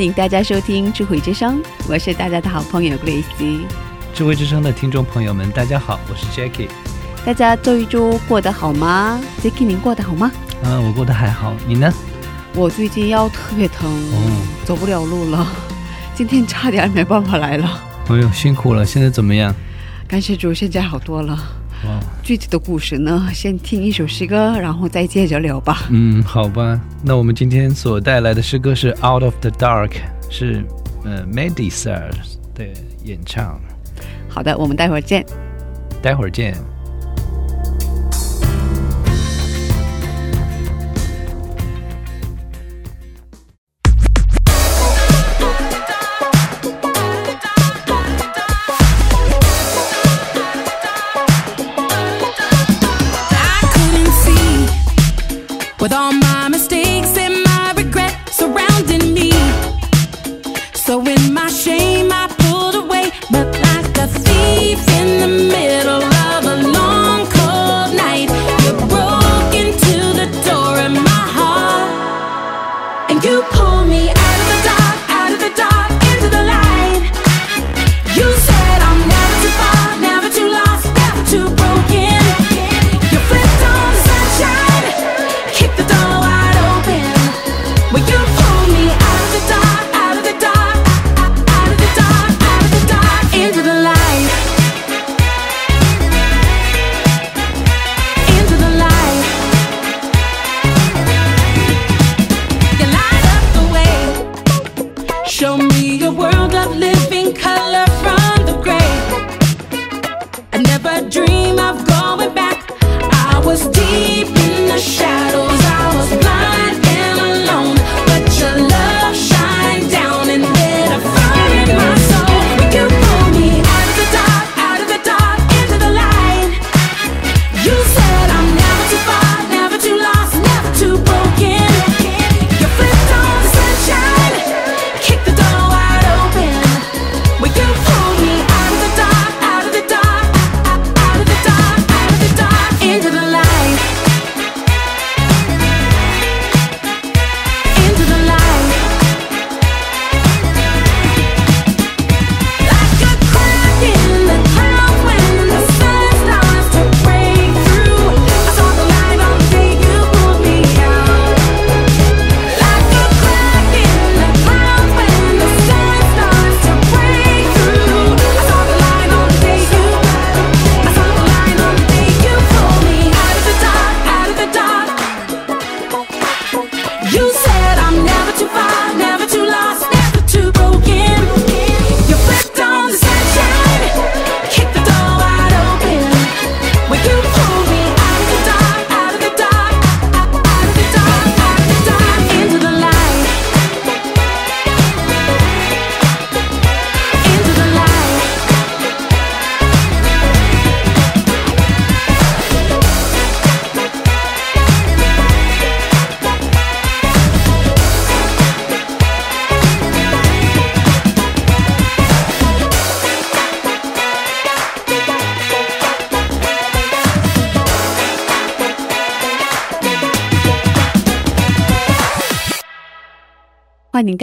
[0.00, 3.60] 欢迎大家收听智慧之声，我是大家的好朋友 Grace。
[4.14, 6.70] 智慧之声的听众朋友们，大家好，我是 Jackie。
[7.22, 10.32] 大家这一周过得好吗？Jacky，您过得好吗？
[10.62, 11.92] 嗯、我过得还好，你呢？
[12.54, 15.46] 我最近腰特别疼，哦，走不了路了，
[16.16, 17.82] 今天差点没办法来了。
[18.08, 19.54] 哎呦，辛苦了，现在怎么样？
[20.08, 21.38] 感谢主，现在好多了。
[21.86, 25.84] 哇，具体的故事呢，先听一首诗歌，然后再接着聊吧。
[25.90, 29.88] 嗯，好吧，那我们今天所带来的诗歌是《Out of the Dark》，
[30.28, 30.64] 是
[31.04, 32.10] 呃 Medisar
[32.54, 32.66] 的
[33.04, 33.58] 演唱，
[34.28, 35.24] 好的，我们待会儿见。
[36.02, 36.54] 待会儿见。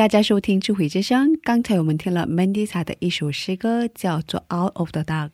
[0.07, 1.37] 大家收听智慧之声。
[1.43, 5.27] 刚才我们听了 Mandisa 的一首诗歌，叫做《Out of the Dark》。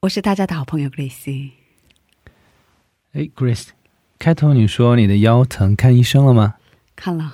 [0.00, 1.50] 我是大家的好朋友 Grace。
[3.12, 3.68] 哎，Grace，
[4.18, 6.56] 开头你说你的腰疼，看医生了吗？
[6.96, 7.32] 看了，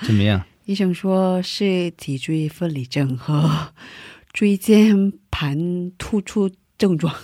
[0.00, 0.46] 怎么样？
[0.64, 3.74] 医生说是脊椎分离症和
[4.32, 7.14] 椎间盘突出症状。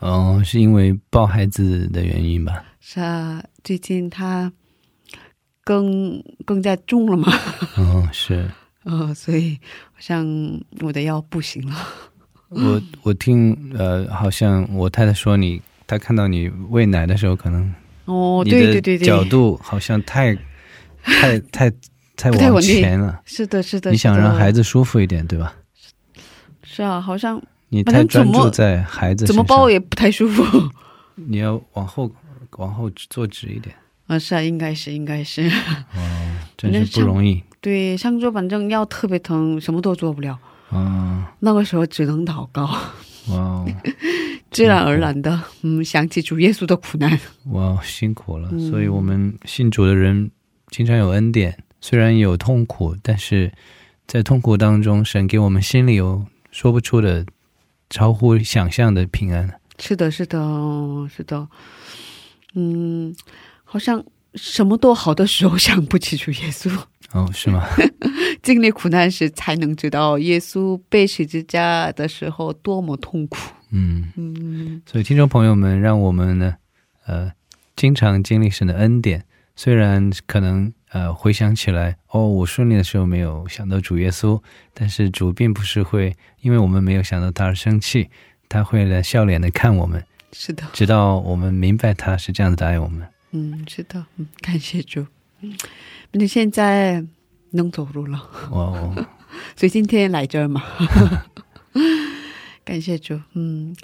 [0.00, 2.64] 哦，是因为抱孩子的原因吧？
[2.80, 4.52] 是啊，最近他
[5.68, 7.30] 更更加重了嘛，
[7.76, 8.50] 嗯，是
[8.84, 9.58] 呃， 所以
[9.92, 10.26] 好像
[10.80, 11.76] 我的腰不行了。
[12.48, 17.70] 我我听呃，好像我太太说你，她看到你喂奶的时候，可能
[18.06, 20.34] 哦，对对对对，角度好像太
[21.02, 21.70] 太太
[22.16, 23.20] 太往前了。
[23.26, 25.54] 是的，是的，你想让孩子舒服一点，对吧？
[26.62, 27.38] 是啊，好像
[27.68, 30.42] 你反太专注在孩子怎么抱也不太舒服。
[31.16, 32.10] 你要往后
[32.56, 33.76] 往后坐直一点，
[34.08, 35.48] 啊，是啊，应该是，应该是。
[36.58, 37.40] 真是不容易。
[37.60, 40.36] 对，上周反正腰特别疼，什么都做不了。
[40.70, 42.64] 啊，那个时候只能祷告，
[43.28, 43.66] 哇哦，
[44.50, 47.10] 自然而然的，嗯，想起主耶稣的苦难。
[47.46, 48.48] 哇哦，辛苦了。
[48.50, 50.30] 嗯所以我们信主的人
[50.70, 53.52] 经常有恩典，虽然有痛苦，但是
[54.06, 57.24] 在痛苦当中，神给我们心里有说不出的、
[57.88, 59.60] 超乎想象的平安。
[59.78, 60.38] 是的，是的，
[61.14, 61.46] 是的。
[62.54, 63.14] 嗯，
[63.70, 64.02] 好像
[64.34, 66.70] 什么都好的时候想不起主耶稣，
[67.12, 67.68] 哦，是吗？
[68.42, 73.36] 经历苦难时才能知道耶稣被十字架的时候多么痛苦。
[73.70, 76.54] 嗯，嗯，所以听众朋友们，让我们呢，
[77.04, 77.30] 呃，
[77.76, 79.24] 经常经历神的恩典。
[79.54, 84.40] 虽然可能呃回想起来，哦，我顺利的时候没有想到主耶稣，
[84.72, 88.08] 但是主并不是会因为我们没有想到他而生气，
[88.48, 93.06] 他会来笑脸的看我们，是的，直到我们明白他是这样子的爱我们。
[93.30, 95.06] 嗯，是的，嗯，感谢主。
[95.40, 95.56] 嗯，
[96.12, 97.04] 你现在
[97.50, 98.18] 能走路了。
[98.50, 99.06] 哇哦，
[99.56, 100.62] 所以今天来这儿嘛，
[102.64, 103.20] 感谢主。
[103.34, 103.74] 嗯，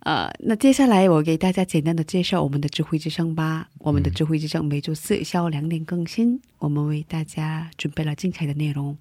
[0.00, 3.68] 呃，那接下来我给大家简单的介绍我们的智慧之声吧。
[3.78, 8.98] 我们的智慧之声每周四下午两点更新，我们为大家准备了精彩的内容，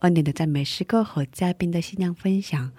[0.00, 2.72] 恩典的赞美诗歌和嘉宾的信仰分享。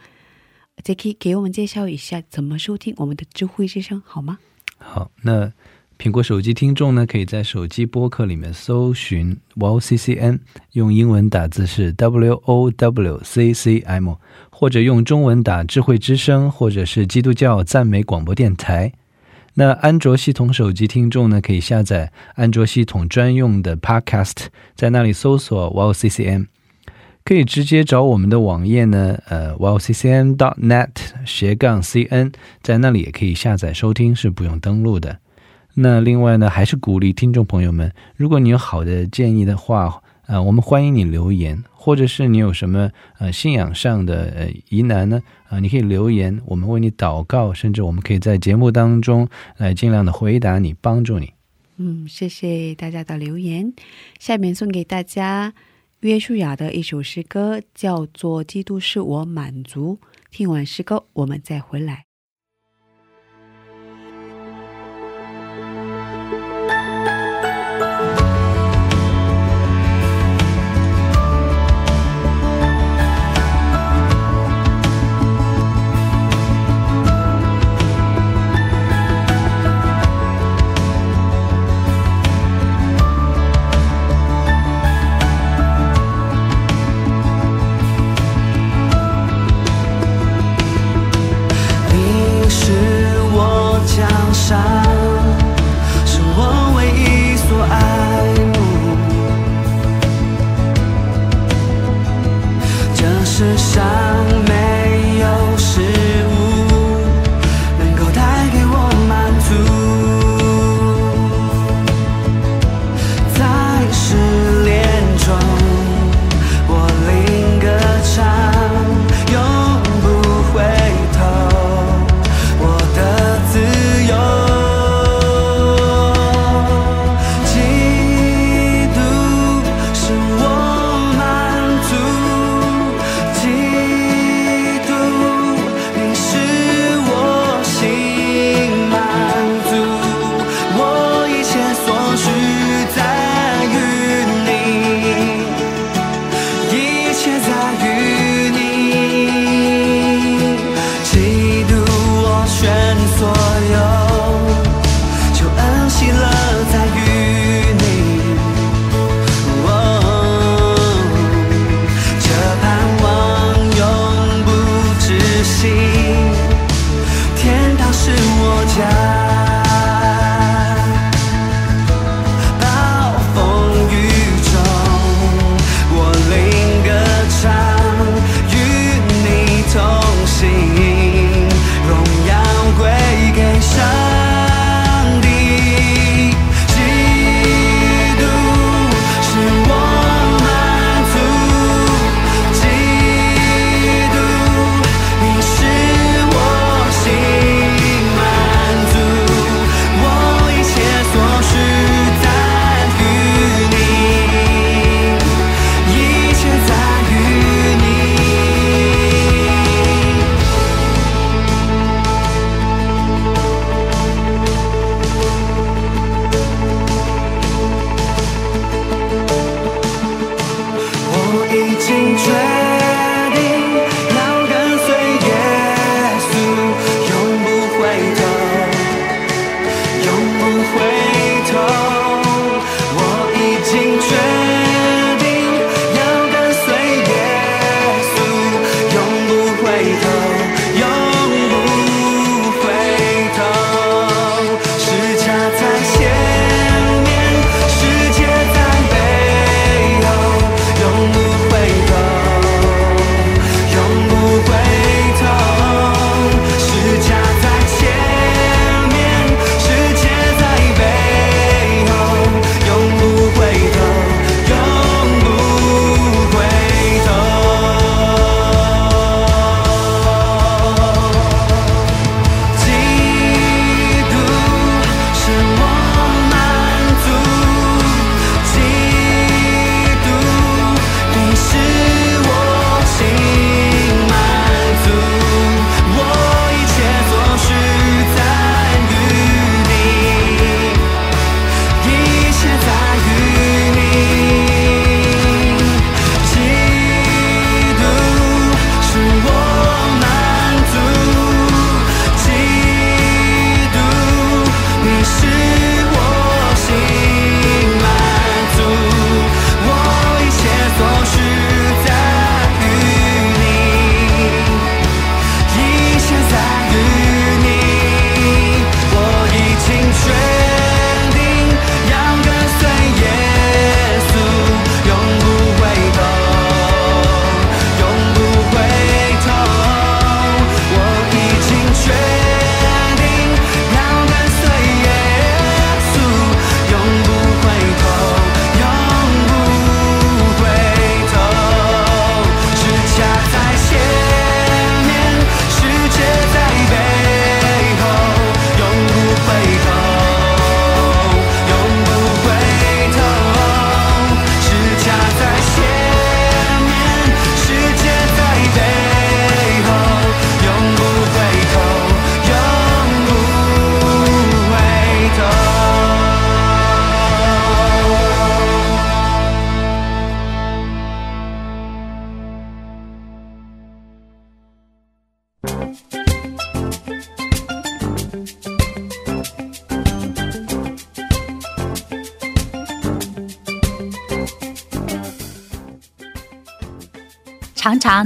[0.83, 4.39] Jacky 给我们介绍一下怎么收听我们的智慧之声好吗？
[4.79, 5.53] 好，那
[6.03, 10.39] 苹果手机听众呢，可以在手机播客里面搜寻 Wow CCN，
[10.73, 14.15] 用英文打字是 W O W C C M，
[14.49, 18.91] 或者用中文打智慧之声，或者是基督教赞美广播电台。
[19.53, 26.47] 那安卓系统手机听众呢，可以下载安卓系统专用的 Podcast，在那里搜索 WOWCCN，
[27.23, 30.89] 可以直接找我们的网页呢，呃 wowccn.net
[31.25, 35.22] 斜杠 cn，在那里也可以下载收听，是不用登录的。
[35.75, 49.27] 那另外呢，还是鼓励听众朋友们，如果你有好的建议的话，呃，我们欢迎你留言，或者是你有什么呃信仰上的呃疑难呢，啊、你可以留言，我们为你祷告，甚至我们可以在节目当中
[49.57, 51.33] 来尽量的回答你，帮助你。
[51.77, 53.73] 嗯，谢谢大家的留言。
[54.19, 55.53] 下面送给大家
[56.01, 59.97] 约书亚的一首诗歌，叫做《基督是我满足》。
[60.29, 62.05] 听完诗歌，我们再回来。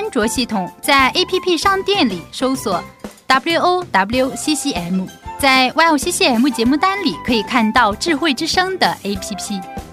[0.00, 2.82] 安卓系统在 APP 商店里搜索
[3.28, 5.06] WOWCCM，
[5.38, 9.89] 在 W O C C M 节目单里可以看到智慧之声的 APP。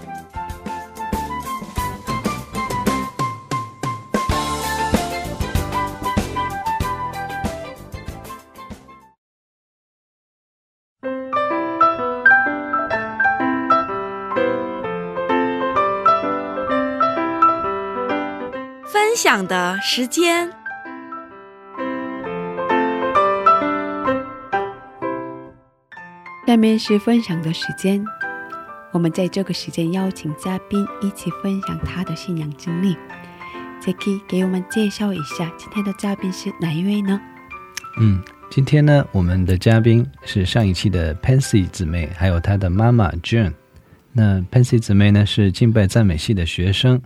[19.28, 20.50] 分享的时间。
[26.46, 28.02] 下面是分享的时间，
[28.90, 32.96] 我们在这个时间邀请嘉宾一起分享他的信仰经历。
[33.82, 37.20] Jacky 给我们介绍一下今天的嘉宾是哪一位呢？
[38.00, 43.52] 嗯，今天呢，我们的嘉宾是上一期的 Pansy 姊妹，还有她的妈妈 June。
[44.10, 47.02] 那 Pansy 姊妹呢是敬拜赞美系的学生，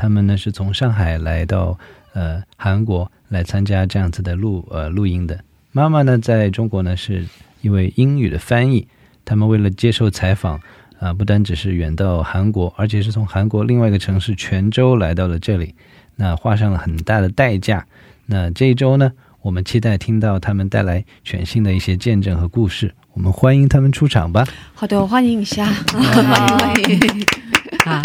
[0.00, 1.78] 他们呢是从上海来到
[2.14, 5.38] 呃韩国来参加这样子的录呃录音的。
[5.72, 7.26] 妈妈呢在中国呢是
[7.60, 8.88] 一位英语的翻译，
[9.26, 10.58] 他们为了接受采访
[10.98, 15.74] 啊、不单只是远到韩国，而且是从韩国另外一个城市泉州来到了这里，
[16.16, 17.86] 那花上了很大的代价。
[18.24, 22.94] 那这一周呢，我们期待听到他们带来全新的一些见证和故事。
[23.12, 24.46] 我们欢迎他们出场吧。
[24.72, 26.98] 好的，欢迎一下，欢 迎，
[27.84, 28.02] 啊，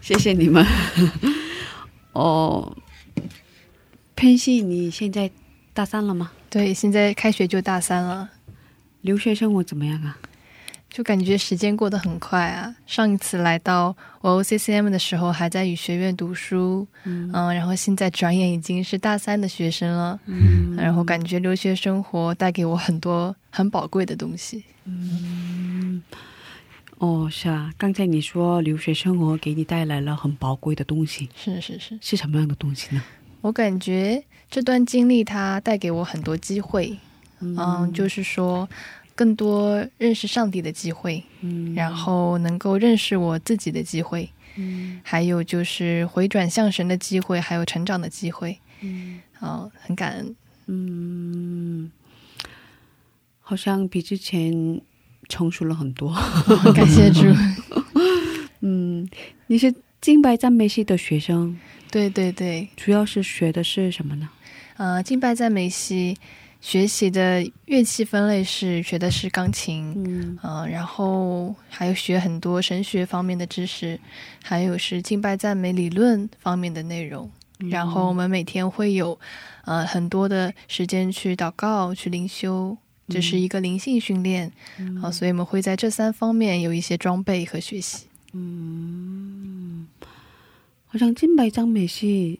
[0.00, 0.64] 谢谢你们。
[2.12, 2.76] 哦，
[4.14, 5.30] 潘西，你现在
[5.72, 6.30] 大三了吗？
[6.48, 8.30] 对，现在开学就大三了，
[9.00, 10.18] 留学生活怎么样啊？
[10.90, 12.74] 就感觉时间过得很快啊。
[12.84, 24.64] 上一次来到我 OCCM 的时候，还在语学院读书，嗯、然后现在转眼已经是大三的学生了，嗯，然后感觉留学生活带给我很多很宝贵的东西。
[27.00, 33.02] 哦，是啊，刚才你说留学生活给你带来了很宝贵的东西，是是是，是什么样的东西呢？
[33.40, 36.94] 我感觉这段经历它带给我很多机会，
[37.40, 38.68] 嗯，就是说
[39.14, 51.90] 更多认识上帝的机会，嗯，然后能够认识我自己的机会，嗯，还有就是回转向神的机会，还有成长的机会，嗯，哦，很感恩，嗯，
[53.40, 54.82] 好像比之前
[55.30, 56.14] 成熟了很多。
[56.76, 57.22] 感谢主，
[58.60, 59.08] 嗯，
[59.46, 61.56] 你是敬拜赞美系的学生，
[61.90, 64.28] 对对对，主要是学的是什么呢？
[64.76, 66.16] 呃，敬拜赞美系
[66.60, 73.98] 学习的乐器分类是学的是钢琴，嗯呃，然后还有学很多神学方面的知识，
[74.42, 77.30] 还有是敬拜赞美理论方面的内容。
[77.70, 79.18] 然后我们每天会有
[79.66, 82.74] 呃很多的时间去祷告、去灵修，
[83.10, 84.50] 这是一个灵性训练
[85.02, 88.06] 啊、所以我们会在这三方面有一些装备和学习。
[88.32, 89.88] 嗯，
[90.86, 92.38] 好像敬拜赞美系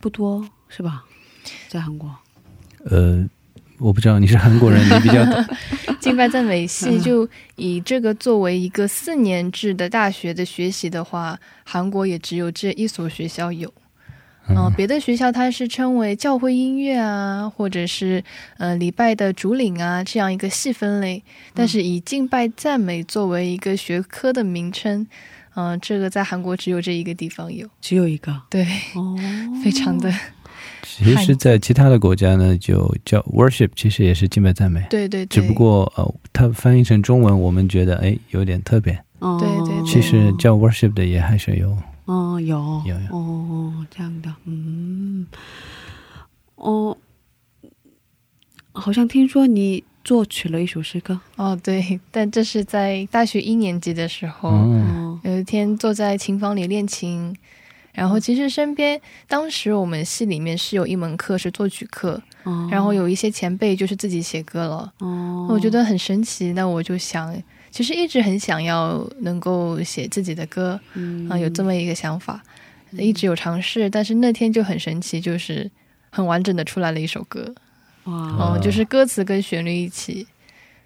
[0.00, 1.04] 不多，是吧？
[1.68, 2.08] 在韩国，
[2.84, 3.28] 呃，
[3.78, 5.44] 我不知道你是韩国人，你比较懂。
[6.00, 13.72] 敬拜赞美系就以这个作为一个四年制的大学的学习的话，韩国也只有这一所学校有。
[14.48, 18.22] 嗯、别的学校它是称为教会音乐啊，或者是
[18.58, 21.22] 呃礼拜的主领啊这样一个细分类，
[21.54, 25.06] 但是以敬拜赞美作为一个学科的名称，
[25.54, 27.66] 嗯、这个在韩国只有这一个地方有。
[27.80, 29.16] 只有一个对，哦，
[29.62, 30.12] 非常的
[30.82, 38.92] 其实，在其他的国家呢，就叫 worship，其实也是敬拜赞美，对对对，只不过呃，它翻译成中文，我们觉得哎有点特别。
[39.18, 41.74] 对对其实叫 worship 的也还是有。
[42.04, 43.16] 哦，有有有。
[43.16, 45.26] 哦，这样的，嗯，
[46.56, 46.96] 哦，
[48.72, 54.50] 好像听说你作曲了一首诗歌，哦对，但这是在大学一年级的时候。
[55.22, 57.34] 有一天坐在琴房里练琴，
[57.94, 62.68] 然后其实身边当时我们系里面是有一门课是作曲课，哦。
[62.70, 66.52] 然后有一些前辈就是自己写歌了，哦，我觉得很神奇。
[66.52, 67.34] 那我就想，
[67.74, 71.28] 其实一直很想要能够写自己的歌，嗯。
[71.28, 72.40] 啊、有这么一个想法，
[72.92, 75.68] 一直有尝试，但是那天就很神奇，就是
[76.10, 77.52] 很完整的出来了一首歌，
[78.04, 80.24] 哇，哦、就是歌词跟旋律一起，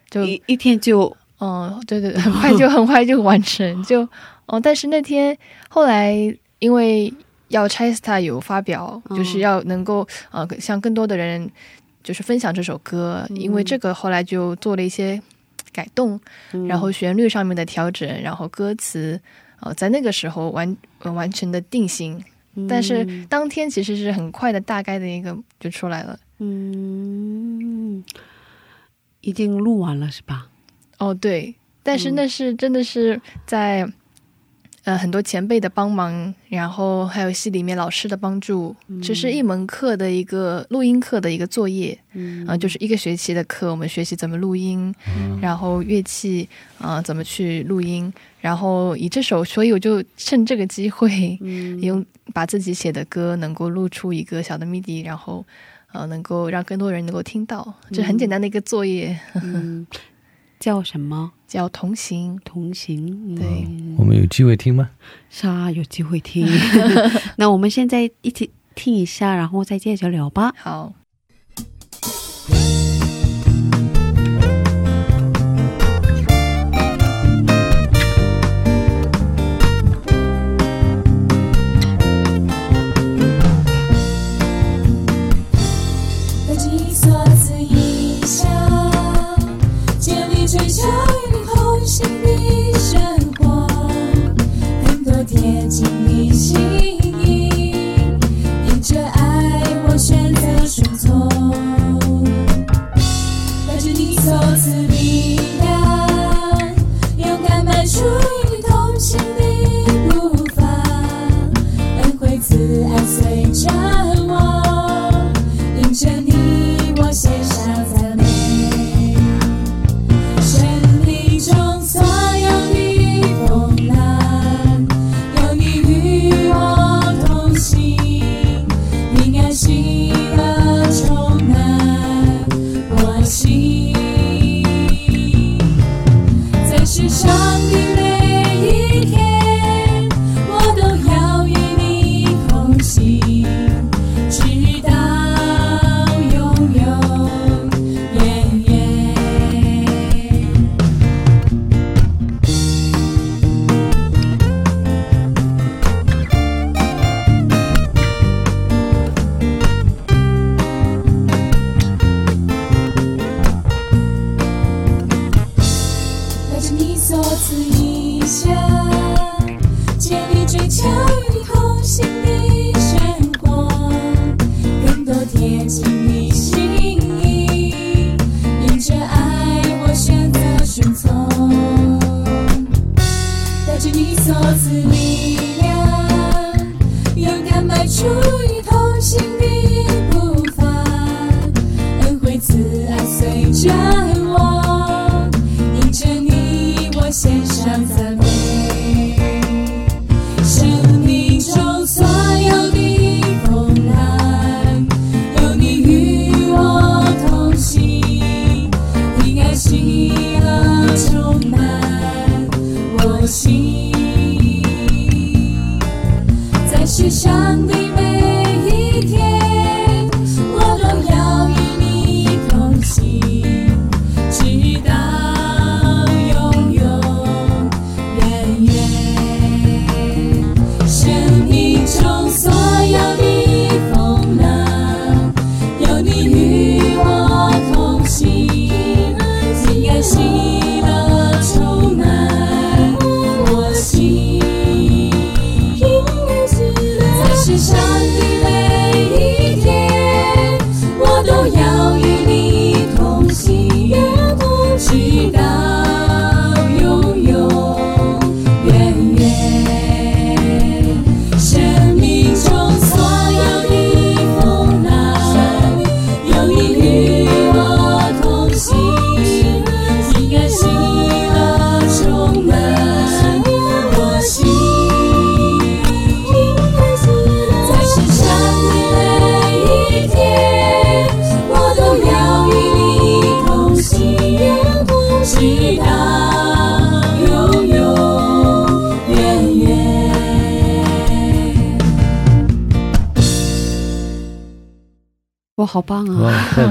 [0.09, 4.09] 就一一天就嗯，对对， 很快就很快就完成，就
[4.47, 5.37] 哦，但是那天
[5.69, 6.15] 后来
[6.59, 7.13] 因为
[7.49, 9.17] 要 c h e s t a 有发表，嗯。
[9.19, 11.51] 就是要能够呃向更多的人
[12.03, 15.21] 就是分享这首歌，因为这个后来就做了一些
[15.73, 16.21] 改动，
[16.69, 19.21] 然后旋律上面的调整，然后歌词
[19.61, 22.23] 呃在那个时候完、呃、完全的定型，
[22.69, 26.19] 但是当天其实是很快的大概的一个就出来了。
[26.39, 28.05] 嗯，
[29.21, 30.47] 已经录完了是吧？
[30.99, 33.89] 哦，对，但是那是真的是在、
[34.89, 44.95] 呃很多前辈的帮忙，然后还有系里面老师的帮助，这是一门课的一个录音课的一个作业，嗯啊、就是一个学期的课，我们学习怎么录音，
[45.43, 46.49] 然后乐器
[46.79, 51.39] 啊、怎么去录音，然后以这首，所以我就趁这个机会，
[51.83, 55.45] 用把自己写的歌能够录出一个小的 MIDI，然后
[55.93, 59.87] 呃能够让更多人能够听到，这很简单的一个作业，嗯，
[60.59, 61.33] 叫什么？
[61.47, 62.39] 叫同行。
[62.45, 63.35] 同行。
[63.35, 64.91] 对嗯我们有机会听吗？
[65.31, 66.47] 是啊，有机会听。
[67.37, 70.53] 那我们现在一起听一下，然后再接着聊吧。
[70.57, 70.93] 好。
[95.51, 96.78] 贴近你心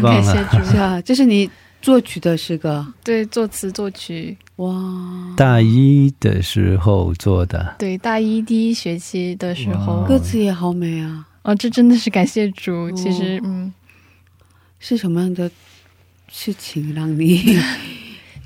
[0.07, 0.49] 棒感谢了！
[0.51, 0.71] 主。
[0.71, 1.49] 是啊，这是你
[1.81, 4.73] 作曲的诗歌 对，作词作曲，哇，
[5.35, 11.25] 大一的时候做的，对，大一第一学期的时候，歌词也好美啊！
[11.43, 12.91] 哦，这真的是感谢主。
[12.91, 13.71] 其实，嗯，
[14.79, 15.49] 是什么样的
[16.29, 17.57] 事情让你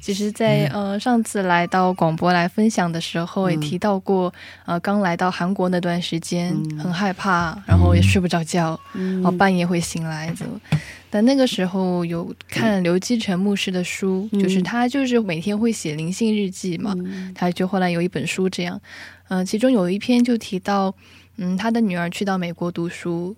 [0.02, 4.34] 其实在，呃上次来到广播来分享的时候，也嗯提到过，
[4.66, 6.80] 呃，刚来到韩国那段时间、嗯。
[6.80, 9.24] 很害怕，然后也睡不着觉，嗯。
[9.24, 10.46] 哦，半夜会醒来的。
[11.14, 14.42] 但那个时候有看刘基成牧师的书，嗯。
[14.42, 17.32] 就是他就是每天会写灵性日记嘛，嗯。
[17.36, 18.82] 他就后来有一本书这样，
[19.30, 20.96] 嗯、其中有一篇就提到，
[21.38, 23.36] 嗯，他的女儿去到美国读书，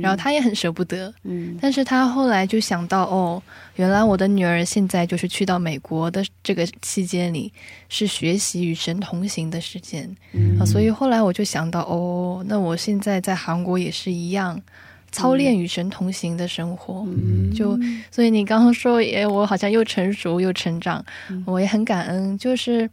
[0.00, 1.56] 然后他也很舍不得，嗯。
[1.60, 3.42] 但是他后来就想到，哦，
[3.76, 7.52] 原来我的女儿现在就是去到美国的这个期间里，
[7.88, 10.58] 是学习与神同行的时间、嗯。
[10.58, 14.60] 啊，所以后来我就想到，哦，那我现在在韩国也是一样，
[15.12, 17.04] 操练与神同行的生活。
[17.06, 17.52] 嗯。
[17.52, 17.78] 就
[18.10, 21.42] 所以你刚刚说，也我好像又成熟又成长，嗯。
[21.46, 22.88] 我也很感恩，就是。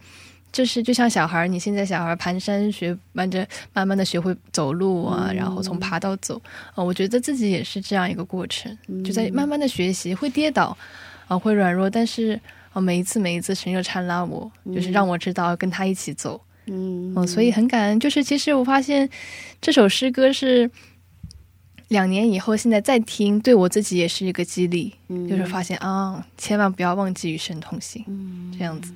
[0.52, 6.42] 就是就像小孩儿，你现在小孩儿蹒跚学，慢着慢慢的学会走路啊，嗯然后从爬到走，
[6.76, 10.78] 呃，我觉得自己也是这样一个过程，就在慢慢的学习，会跌倒，
[11.28, 17.14] 啊、会软弱，但是啊、呃每一次每一次神又搀拉我，就是让我知道跟他一起走，嗯。
[17.16, 18.00] 嗯、所以很感恩。
[18.00, 19.10] 就是其实我发现
[19.62, 20.70] 这首诗歌是
[21.88, 24.94] 两年以后，现在再听，对我自己也是一个激励，
[25.30, 28.04] 就是发现啊，千万不要忘记与神同行，
[28.58, 28.92] 这样子。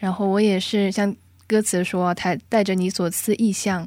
[0.00, 1.14] 然后我也是像
[1.46, 3.86] 歌词说，他带着你所赐意象，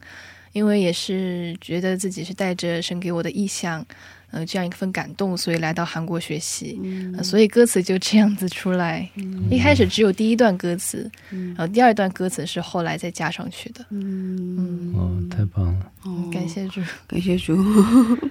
[0.53, 3.85] 因为也是觉得自己是带着神给我的意象，
[4.31, 6.79] 呃，这样一份感动，所以来到韩国学习，
[7.17, 9.09] 呃所以歌词就这样子出来。
[9.49, 13.85] 一开始只有第一段歌词，然后第二段歌词是后来再加上去的。
[13.89, 14.93] 嗯。
[14.95, 15.91] 哦，太棒了！
[16.03, 16.29] 哦。
[16.31, 17.57] 感谢主，感谢主，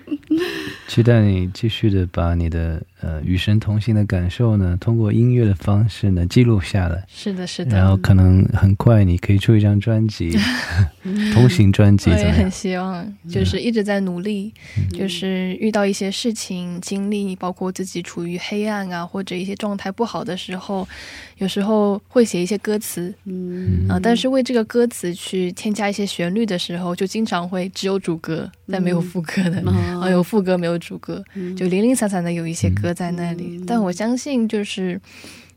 [0.88, 7.76] 期待你继续的把你的呃与神同行的感受呢，通过音乐的方式呢记录下来，是的，是的。
[7.76, 10.36] 然后，可能很快你可以出一张专辑，
[11.34, 12.50] 同行专辑我也很？
[12.50, 14.52] 希望，就是一直在努力，
[14.92, 20.86] 就是遇到一些事情经历，包括自己处于黑暗啊，或者一些状态不好的时候，
[21.38, 23.88] 有时候会写一些歌词，嗯。
[23.88, 30.00] 啊、但是为这个歌词去添加一些旋律的时候，就经常会只有主歌，但没有副歌的，嗯。
[30.00, 31.24] 啊、有副歌没有主歌，
[31.56, 33.58] 就零零散散的有一些歌在那里。
[33.58, 35.00] 嗯但我相信，就是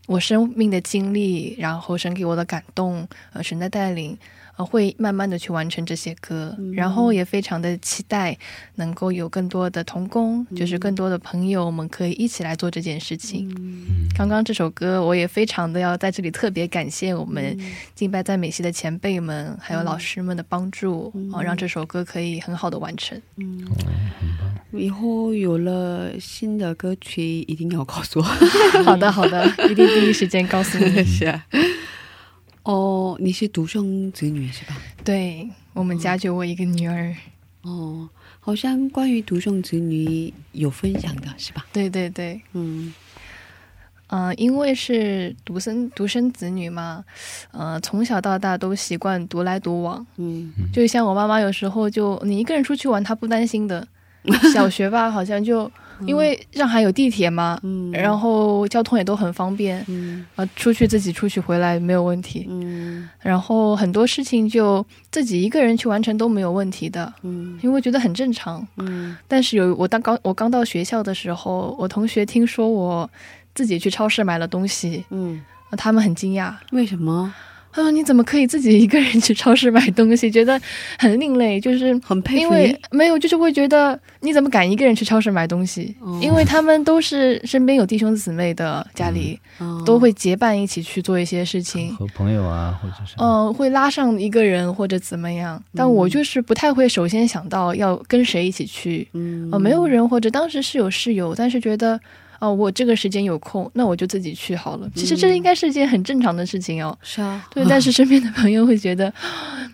[0.07, 4.17] 我生命的经历，然后神给我的感动，呃，神的带领。
[4.57, 8.37] 呃，会慢慢的去完成这些歌，然后也非常的期待
[8.75, 13.53] 能够有更多的童工，就是更多的朋友们可以一起来做这件事情。
[14.17, 17.57] 刚刚这首歌，我也非常的要在这里特别感谢我们
[17.93, 23.21] 敬拜在美西的前辈们，还有老师们的帮助，哦，让这首歌可以很好的完成。
[23.37, 23.65] 嗯
[24.71, 28.23] 以后有了新的歌曲，一定要告诉我。
[28.83, 31.03] 好的，好的， 一定第一时间告诉你。
[31.05, 31.45] 是啊。
[32.65, 34.75] 哦，你是独生子女是吧？
[35.03, 37.15] 对我们家就我一个女儿，
[37.61, 41.65] 哦，好像关于独生子女有分享的是吧？
[41.71, 42.93] 对对对，嗯
[44.07, 47.03] 嗯、因为是独生独生子女嘛，
[47.51, 53.87] 呃，从小到大都习惯独来独往，嗯就像我妈妈有时候就你一个人出去玩，她不担心的。
[54.51, 55.71] 小学吧，好像就
[56.05, 62.45] 因为上海有地铁嘛，嗯，然后交通也都很方便，嗯啊，出去自己出去回来没有问题。
[62.49, 68.65] 嗯然后很多事情就自己一个人去完成都没有问题的，嗯因为觉得很正常。
[68.77, 73.09] 嗯但是有我当刚我刚到学校的时候，我同学听说我
[73.53, 76.53] 自己去超市买了东西，嗯，啊他们很惊讶。
[76.71, 77.33] 为什么？
[77.75, 80.31] 他说：“你怎么可以自己一个人去超市买东西？
[80.31, 80.59] 觉得
[80.97, 85.93] 很另类，就是很佩服因为没有，就是会觉得你怎么敢一个人去超市买东西？
[85.99, 91.93] 哦因为他们都是身边有弟兄姊妹的，家里、哦都会结伴一起去做一些事情。
[91.97, 99.05] 和朋友啊，或者是嗯、会拉上一个人或者怎么样，但我就是不太会首先想到要跟谁一起去。
[99.11, 101.99] 嗯呃，没有人或者当时是有室友，但是觉得
[102.45, 104.89] 哦、我这个时间有空，那我就自己去好了。
[104.95, 106.97] 其实这应该是一件很正常的事情哦。
[107.01, 109.11] 是啊，对，但是身边的朋友会觉得，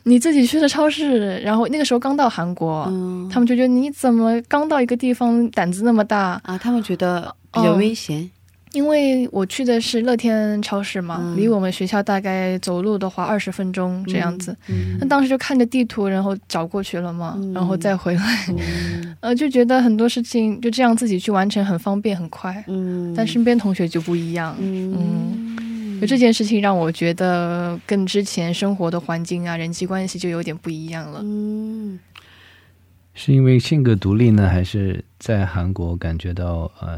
[0.04, 6.40] 你自己去了超市，然后那个时候刚到韩国，嗯他们就觉得你怎么刚到一个地方胆子那么大？
[6.44, 8.30] 啊，他们觉得比较哦危险。
[8.74, 11.36] 因为我去的是乐天超市嘛，嗯。
[11.38, 14.56] 离我们学校大概走路的话二十分钟这样子。
[14.70, 17.54] 嗯那当时就看着地图，然后找过去了嘛，嗯。
[17.54, 19.16] 然后再回来，嗯。
[19.22, 22.64] 呃，就觉得很多事情就这样自己去完成很方便很快。
[22.68, 23.14] 嗯。
[23.16, 26.00] 但身边同学就不一样，嗯。
[26.00, 31.20] 就这件事情让我觉得跟之前生活的环境啊、人际关系就有点不一样了。
[31.24, 32.00] 嗯。
[33.14, 36.98] 是因为性格独立呢，还是在韩国感觉到呃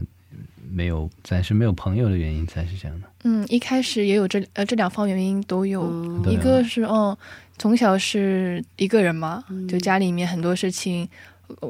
[0.74, 3.08] 没有暂时没有朋友的原因才是这样的？
[3.24, 7.16] 嗯，一开始也有这呃这两方原因都有，嗯一个是嗯，
[7.58, 11.10] 从小是一个人嘛，嗯就家里面很多事情，呃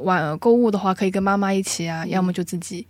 [0.04, 2.86] 晚购物的话可以跟妈妈一起啊，要么就自己。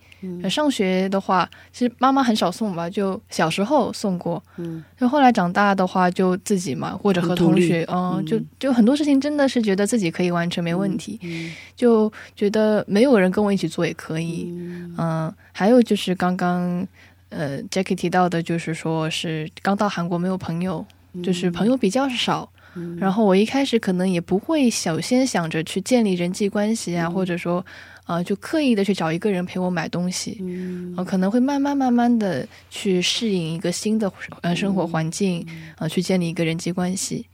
[0.49, 4.81] 上学的话，其实妈妈很少送吧，就小时候送过，嗯。
[4.97, 8.25] 就后来长大的话就自己嘛，或者和同学，嗯，嗯。
[8.25, 11.51] 就就很多事情真的是觉得自己可以完成没问题，嗯。
[11.75, 14.95] 就觉得没有人跟我一起做也可以，嗯。
[14.97, 16.87] 嗯，还有就是刚刚
[17.27, 20.85] 呃 Jackie 提到的，就是说是刚到韩国没有朋友，
[21.21, 22.49] 就是朋友比较少。
[22.75, 22.97] 嗯。
[22.97, 27.65] 然后我一开始可能也不会首先想着去建立人际关系啊，或者说，
[28.05, 30.93] 呃，就刻意的去找一个人陪我买东西，嗯。
[30.97, 35.45] 呃，可能会慢慢慢慢的去适应一个新的呃生活环境，
[35.77, 37.25] 呃，去建立一个人际关系。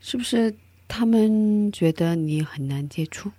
[0.00, 0.52] 是不是
[0.88, 3.30] 他们觉得你很难接触？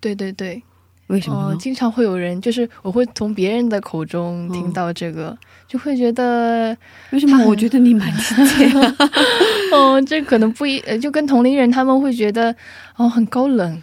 [0.00, 0.62] 对对对，哦、
[1.08, 1.56] 为什么呢？
[1.58, 5.36] 经常会有人，就是我会从别人的口中听到这个，
[5.68, 6.76] 就会觉得，
[7.10, 7.44] 为什么？
[7.46, 8.68] 我觉得你蛮亲切。
[8.70, 8.94] 的？
[9.72, 12.54] 哦，这可能不一，呃就跟同龄人他们会觉得，
[12.96, 13.82] 哦，很高冷，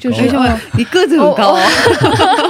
[0.00, 0.44] 就是为什么？
[0.46, 2.47] 哦你个子很高，个子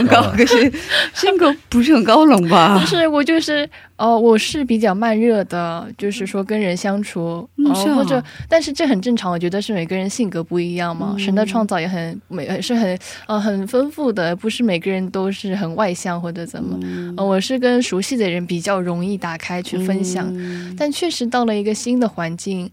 [0.00, 0.72] 很高， 可是
[1.14, 2.86] 性格不是很高冷吧不？
[2.86, 16.78] 是我就是哦、我是比较慢热的，就是说跟人相处，哦嗯是啊或者但是这很正常，我觉得是每个人性格不一样嘛，嗯神的创造也很每是很呃很丰富的，不是每个人都是很外向或者怎么。
[16.82, 22.70] 嗯呃，我是跟熟悉的人比较容易打开去分享，嗯但确实到了一个新的环境。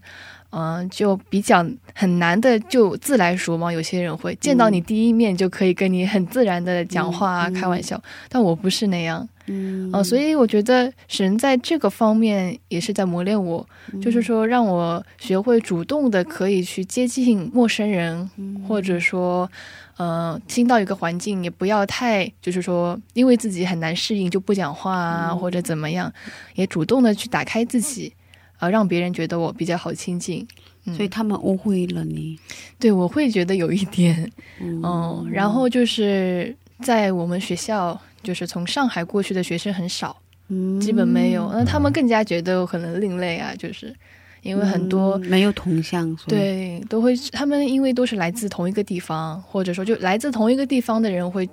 [0.50, 3.72] 嗯、就比较很难的，就自来熟嘛。
[3.72, 9.28] 有些人会见到你第一面就可以跟你很自然的讲话啊、嗯开玩笑，但我不是那样。
[9.46, 9.90] 嗯。
[9.92, 14.00] 呃，所以我觉得神在这个方面也是在磨练我，嗯。
[14.00, 18.64] 就是说让我学会主动的可以去接近陌生人，嗯。
[18.66, 19.50] 或者说，
[19.96, 25.38] 呃，新到一个环境也不要太，就是说因为自己很难适应就不讲话啊，嗯。
[25.38, 26.12] 或者怎么样，
[26.54, 28.12] 也主动的去打开自己，
[28.58, 30.46] 啊、让别人觉得我比较好亲近。
[30.84, 32.38] 嗯所以他们误会了你。
[32.78, 40.16] 对我会觉得有一点，嗯嗯，然后就是在我们学校，就是从上海过去的学生很少。
[40.48, 41.50] 嗯基本没有。
[41.52, 43.94] 那他们更加觉得我可能另类啊，就是
[44.42, 51.48] 因为很多、嗯没有同乡，对都会，他们因为都是来自同一个地方，或者说就来自同一个地方的人会。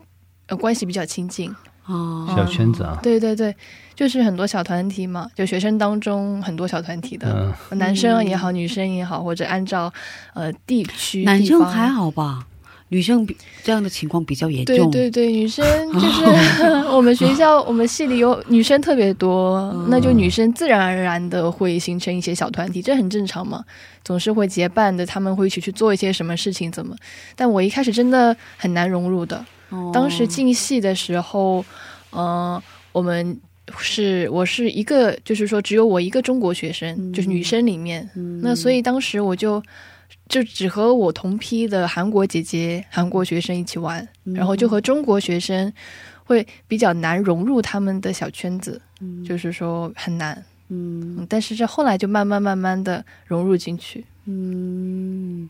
[0.47, 1.51] 呃，关系比较亲近，
[1.87, 3.55] 哦，小圈子啊，对对对，
[3.93, 9.91] 就是很多小团体嘛，就学生当中很多小团体的，嗯，男生也好，女生也好，或者按照
[10.33, 12.45] 呃地区，男地方生还好吧？
[12.89, 14.91] 女生比这样的情况比较严重。
[14.91, 16.23] 对对对，女生就是
[16.93, 19.87] 我们学校我们系里有女生特别多，嗯。
[19.89, 23.63] 那就女生自然而然的会形成一些小团体，这很正常嘛，
[24.03, 26.95] 总是会结伴的，他们会一起去做一些什么事情，怎么？
[27.35, 29.43] 但我一开始真的很难融入的，
[29.75, 29.91] 哦。
[29.93, 31.65] 当时进戏的时候，
[32.11, 32.61] 呃，
[32.91, 33.39] 我们。
[33.79, 37.11] 是，我是一个，就是说，只有我一个中国学生，嗯。
[37.11, 38.39] 就是女生里面，嗯。
[38.39, 39.59] 那所以当时我就
[40.29, 45.73] 就只和我同批的韩国姐姐、韩国学生一起玩，然后就和中国学生
[46.25, 48.79] 会比较难融入他们的小圈子，
[49.27, 50.35] 就是说很难。
[50.69, 51.17] 嗯。
[51.17, 54.05] 嗯但是这后来就慢慢慢慢的融入进去。
[54.25, 55.49] 嗯，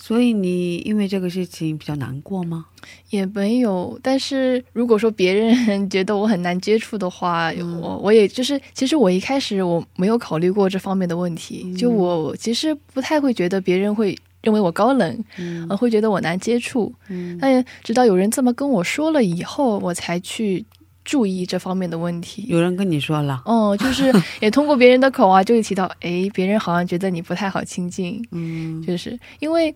[0.00, 2.66] 所以你因为这个事情比较难过吗？
[3.10, 7.80] 也没有，但是如果说别人觉得我很难接触的话，嗯。
[7.80, 11.74] 我我也就是，其实我一开始我没有考虑过这方面的问题，嗯。
[11.74, 15.66] 就我其实不太会觉得别人会认为我高冷，嗯。
[15.68, 16.94] 呃，会觉得我难接触。
[17.08, 17.36] 嗯。
[17.40, 20.64] 但直到有人这么跟我说了以后，我才去
[21.08, 22.44] 注意这方面的问题。
[22.48, 28.82] 有人跟你说了，哦，就是 也通过别人的口啊，就会提到，哎，别人好像觉得你不太好亲近，嗯。
[28.86, 29.74] 就是因为，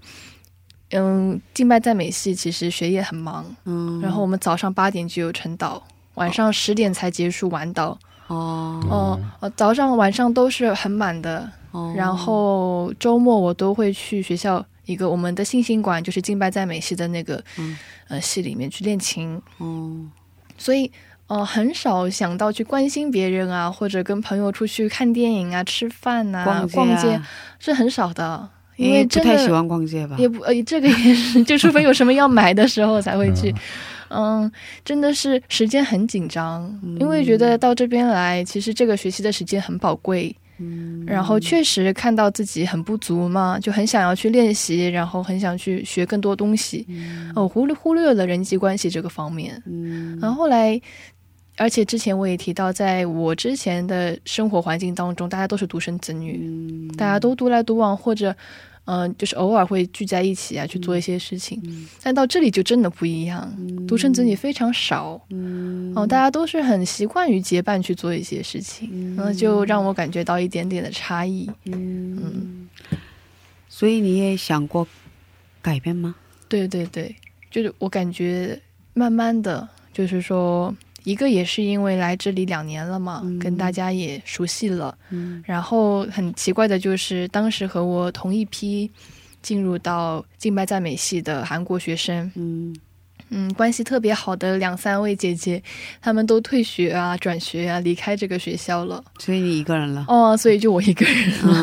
[0.91, 5.81] 嗯，敬拜赞美系其实学业很忙，嗯，然后我们早上八点就有晨祷，
[6.17, 8.79] 晚上十点才结束晚祷，哦。
[8.91, 17.75] 哦、呃，早上晚上都是很满的，哦，然后周末我都会去学校一个我们的信心馆，就是敬拜赞美系的那个、嗯。
[18.09, 19.97] 呃系里面去练琴，哦。
[20.59, 20.93] 所以
[21.33, 30.17] 呃很少想到去关心别人啊，或者跟朋友出去看电影啊、吃饭呐、逛街逛街啊是很少的，因因为真的太喜欢逛街吧？
[30.19, 33.55] 也不呃这个也是，就除非有什么要买的时候才会去。
[34.15, 34.51] 嗯，
[34.85, 40.37] 真的是时间很紧张，因为觉得到这边来，其实这个学习的时间很宝贵。
[40.59, 46.87] 嗯然后确实看到自己很不足嘛，就很想要去练习，然后很想去学更多东西。
[47.35, 49.61] 哦，忽略忽略了人际关系这个方面。
[49.67, 50.81] 嗯然后后来，
[51.57, 58.35] 而且之前我也提到，在我之前的生活环境当中，大家都是独生子女，嗯大家都独来独往，或者
[58.85, 61.61] 嗯、就是偶尔会聚在一起啊，去做一些事情。
[61.65, 63.49] 嗯但到这里就真的不一样，
[63.87, 71.49] 独生子女非常少，嗯哦、大家都是很习惯于结伴去做一些事情，嗯、就让我感觉到一点点的差异。
[71.67, 72.69] 嗯，
[73.69, 74.89] 所以你也想过
[75.61, 76.17] 改变吗？
[76.49, 77.15] 对对对，
[77.53, 78.61] 就是我感觉
[78.95, 85.43] 慢慢的，就是说，一个也是因为来这里两年了嘛，跟大家也熟悉了，嗯。
[85.47, 88.91] 然后很奇怪的就是，当时和我同一批
[89.41, 92.77] 进入到敬拜赞美系的韩国学生，嗯。
[93.35, 95.63] 嗯，关系特别好的两三位姐姐，
[96.03, 99.03] 她们都退学啊、转学啊，离开这个学校了。
[99.19, 100.05] 所以你一个人了。
[100.07, 101.63] 哦，所以就我一个人了。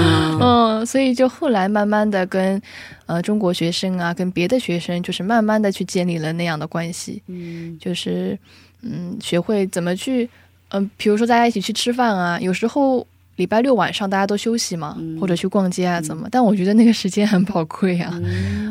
[0.00, 0.40] 嗯
[0.80, 2.58] 嗯，所以就后来慢慢的跟
[3.04, 7.78] 呃中国学生啊，跟别的学生，就是慢慢的去建立了那样的关系，嗯。
[7.78, 8.38] 就是
[8.82, 10.28] 嗯，学会怎么去，
[10.70, 13.06] 嗯、比如说大家一起去吃饭啊，有时候
[13.36, 16.28] 礼拜六晚上大家都休息嘛，或者去逛街啊，怎么？
[16.30, 18.12] 但我觉得那个时间很宝贵啊，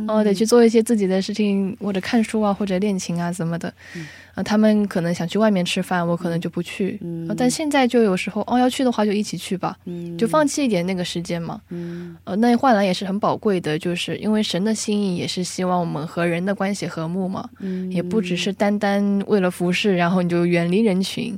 [0.07, 3.73] 哦，得去做一些自己的事情，或者看书啊，或者练琴啊，怎么的。
[4.39, 6.97] 啊，他们可能想去外面吃饭，我可能就不去。
[7.27, 9.77] 呃但现在就有时候，哦，要去的话就一起去吧，
[10.17, 11.59] 就放弃一点那个时间嘛。
[12.23, 17.49] 呃，那换来也是很宝贵的，就是因为神的心意也是希望我们和人的关系和睦嘛，
[17.91, 21.37] 也不只是单单为了服侍，然后你就远离人群。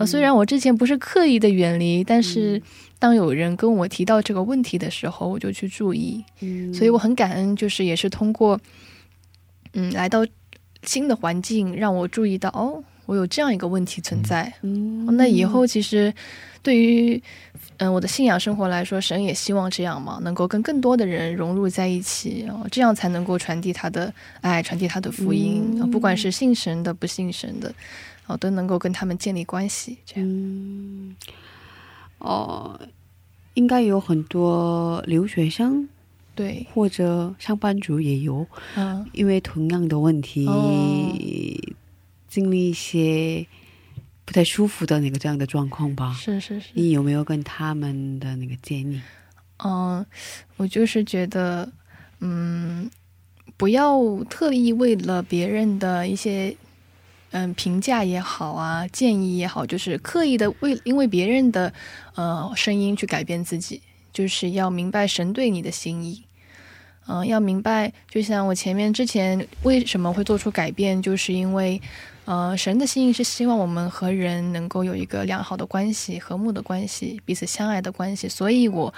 [0.00, 2.60] 呃，虽然我之前不是刻意的远离，但是
[2.98, 6.24] 当有人跟我提到这个问题的时候，我就去注意。
[6.74, 8.58] 所以我很感恩，就是也是通过，
[9.74, 10.26] 嗯，来到
[10.82, 14.52] 新的环境，让我注意到哦，我有这样一个问题存在。
[15.16, 16.12] 那以后其实
[16.62, 17.22] 对于
[17.78, 24.12] 嗯、我的信仰生活来说，神也希望这样嘛，能够跟更多的人融入在一起，哦，这样才能够传递他的
[24.42, 25.80] 爱，传递他的福音。
[25.80, 27.72] 啊不管是信神的、不信神的，
[28.26, 29.96] 哦，都能够跟他们建立关系。
[30.04, 31.16] 这样，嗯，
[32.18, 32.78] 哦，
[33.54, 35.88] 应该有很多留学生
[36.40, 41.14] 对，或者上班族也有，嗯，因为同样的问题、哦
[42.28, 43.44] 经历一些
[44.24, 46.14] 不太舒服的那个这样的状况吧。
[46.14, 46.68] 是是是。
[46.74, 49.00] 你有没有跟他们的那个建议？
[49.58, 50.06] 嗯，
[50.56, 51.68] 我就是觉得，
[52.20, 52.88] 嗯，
[53.56, 53.98] 不要
[54.30, 56.56] 特意为了别人的一些
[57.32, 61.74] 嗯评价也好啊，建议也好，就是刻意的为因为别人的
[62.14, 63.82] 呃声音去改变自己，
[64.12, 66.22] 就是要明白神对你的心意。
[67.06, 71.80] 嗯、要明白，就像我前面之前为什么会做出改变，就是因为，
[72.24, 78.94] 呃，神的心意是希望我们和人能够有一个良好的关系、和睦的关系、彼此相爱的关系，所以我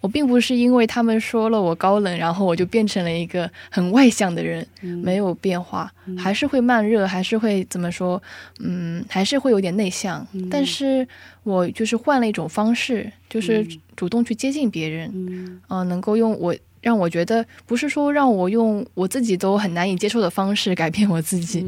[0.00, 5.88] 我并不是因为他们说了我高冷，然后我就变成了一个很外向的人，没有变化，
[6.18, 8.20] 还是会慢热，还是会怎么说，
[8.58, 11.06] 嗯，还是会有点内向，但是
[11.44, 16.52] 我就是换了一种方式，就是主动去接近别人，嗯、能够用我。
[16.82, 21.64] 让我觉得不是说让我用我自己都很难以接受的方式改变我自己，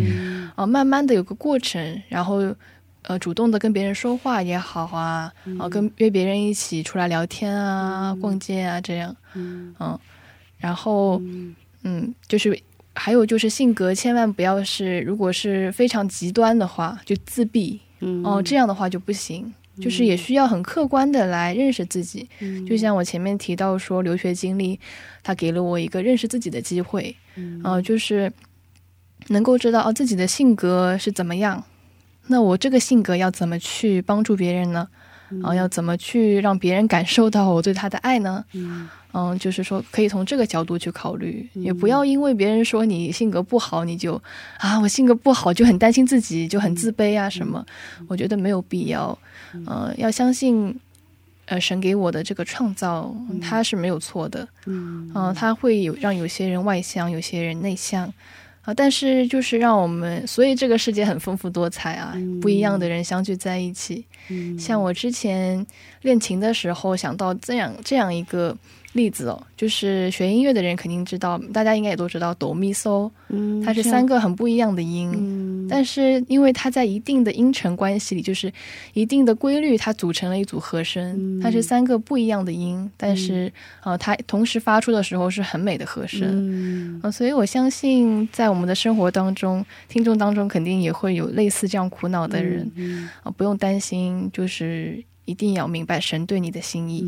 [0.55, 2.55] 啊、慢慢的有个过程，然后
[3.03, 9.75] 呃主动的跟别人说话也好啊，啊、跟约别人一起出来聊天啊、逛街啊这样，嗯。
[10.59, 11.23] 然后
[11.85, 12.13] 嗯。
[12.27, 12.59] 就是
[12.95, 17.81] 还有就是性格千万不要是如果是非常极端的话就自闭，
[18.25, 19.53] 哦、这样的话就不行。
[19.81, 22.29] 就是也需要很客观的来认识自己，
[22.67, 24.79] 就像我前面提到说，留学经历，
[25.23, 27.15] 它给了我一个认识自己的机会，
[27.63, 28.33] 呃，就是
[29.29, 31.65] 能够知道哦自己的性格是怎么样，
[32.29, 34.89] 那我这个性格要怎么去帮助别人呢？
[35.43, 38.45] 啊、要怎么去让别人感受到我对他的爱呢？
[38.53, 38.89] 嗯，
[39.39, 44.21] 就是说可以从这个角度去考虑，也不要因为别人说你性格不好，你就
[44.59, 47.65] 啊我性格不好就很担心自己，就很自卑啊什么。
[48.09, 49.17] 我觉得没有必要，
[49.67, 50.75] 呃，要相信，
[51.47, 58.13] 呃，神给我的这个创造，它是没有错的，嗯、呃，它会有让有些人外向，有些人内向。
[58.67, 64.03] 啊、但是就是让我们，所以这个世界很丰富多彩啊，不一样的人相聚在一起。
[64.59, 65.67] 像我之前
[66.01, 68.57] 练琴的时候，想到这样这样一个
[68.95, 78.53] 例子哦，就是学音乐的人肯定知道，大家应该也都知道哆咪嗦，嗯它是三个很不一样的音，但是因为它在一定的音程关系里，就是
[78.93, 86.29] 一定的规律，它组成了一组和声，它是三个不一样的音，但是呃，它同时发出的时候是很美的和声。
[86.31, 87.01] 嗯。
[87.03, 92.71] 呃，所以我相信，在我们的生活当中，听众当中肯定也会有类似这样苦恼的人，
[93.25, 97.05] 啊、不用担心，就是一定要明白神对你的心意，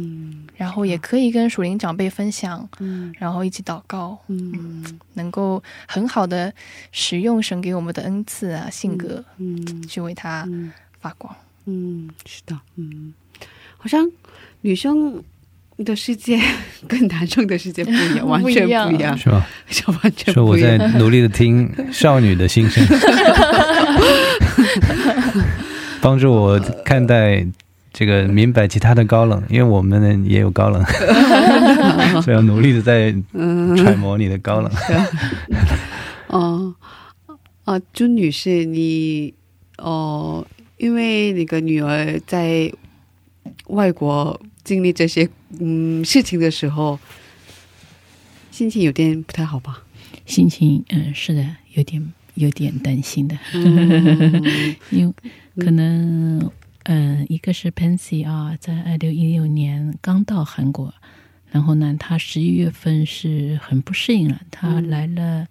[0.56, 3.14] 然后也可以跟属灵长辈分享，嗯。
[3.18, 4.82] 然后一起祷告，嗯，
[5.14, 6.52] 能够很好的
[6.92, 10.48] 使用神给我们的恩赐啊、性格，嗯去为他
[11.00, 11.34] 发光。
[11.66, 13.12] 嗯，是的，嗯，
[13.76, 14.08] 好像
[14.62, 15.22] 女生
[15.78, 16.40] 的世界
[16.88, 19.18] 跟男生的世界不一样，完全不一样，一样。
[19.18, 19.46] 是吧？
[19.68, 20.78] 就完全说我不一样。
[20.78, 22.82] 在努力的听少女的心声，
[26.00, 27.46] 帮助我看待
[27.98, 30.84] 这个明白其他的高冷，因为我们也有高冷，
[32.20, 33.10] 所以要努力的在
[33.74, 34.70] 揣摩你的高冷。
[36.28, 36.74] 哦，
[37.64, 39.32] 啊，朱女士，你
[39.78, 42.70] 哦，因为那个女儿在
[43.68, 45.26] 外国经历这些
[45.58, 46.98] 嗯事情的时候，
[48.50, 49.82] 心情有点不太好吧？
[50.26, 51.42] 心情，嗯，是的，
[51.72, 55.14] 有点有点担心的，嗯 因为
[55.64, 56.50] 可能，嗯，
[57.28, 60.92] 一个是 Pansy 啊，在二零一六年刚到韩国，
[61.50, 65.46] 然后呢，他十一月份是很不适应了，他来了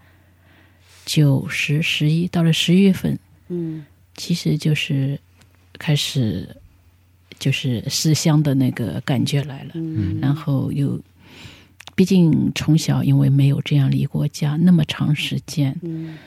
[1.06, 3.18] 九十十一，到了十一月份，
[3.50, 3.86] 嗯。
[4.18, 5.20] 其实就是
[5.78, 6.48] 开始
[7.38, 10.18] 就是思乡的那个感觉来了，嗯。
[10.22, 10.98] 然后又，
[11.96, 16.18] 毕竟从小因为没有这样离过家那么长时间，嗯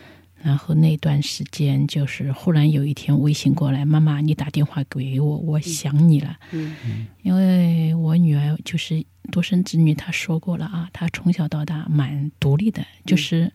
[0.43, 6.37] 然后那段时间就是忽然有一天微信过来，妈妈你打电话给我，我想你了。
[6.53, 13.53] 嗯因为我女儿就是独生子女，她说过了啊，她从小到大蛮独立的，就是。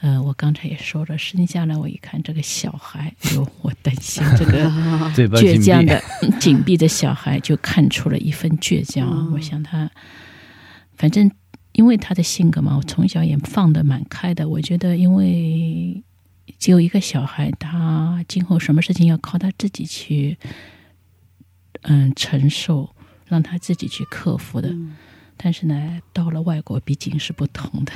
[0.00, 4.70] 呃，我刚才也说了，生下来我一看这个小孩，哎呦，我担心这个
[5.42, 9.28] 倔强的、嗯紧闭的小孩，就看出了一份倔强。
[9.34, 9.90] 我想他，
[10.96, 11.28] 反正
[11.78, 14.48] 因为他的性格嘛，我从小也放的蛮开的。
[14.48, 16.02] 我觉得，因为
[16.58, 20.36] 只有一个小孩，他今后什么事情要靠他自己去，
[21.82, 22.92] 嗯，承受，
[23.26, 24.74] 让他自己去克服的。
[25.36, 27.92] 但是呢，到了外国毕竟是不同的。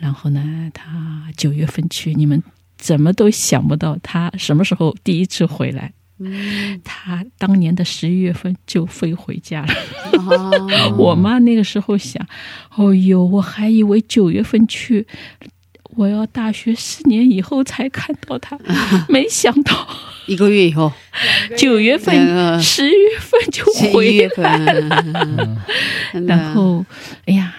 [0.00, 2.42] 然后呢，他九月份去，你们
[2.76, 5.92] 怎么都想不到他什么时候第一次回来。
[6.84, 9.74] 他当年的十一月份就飞回家了。
[10.12, 12.24] 哦 我妈那个时候想，
[12.76, 15.06] 哦呦，我还以为九月份去，
[15.96, 18.58] 我要大学四年以后才看到他，
[19.08, 19.88] 没想到
[20.26, 20.92] 一个月以后，
[21.56, 25.58] 九月份、嗯十月份就回月来，了。
[26.26, 26.84] 然后，
[27.26, 27.54] 哎呀，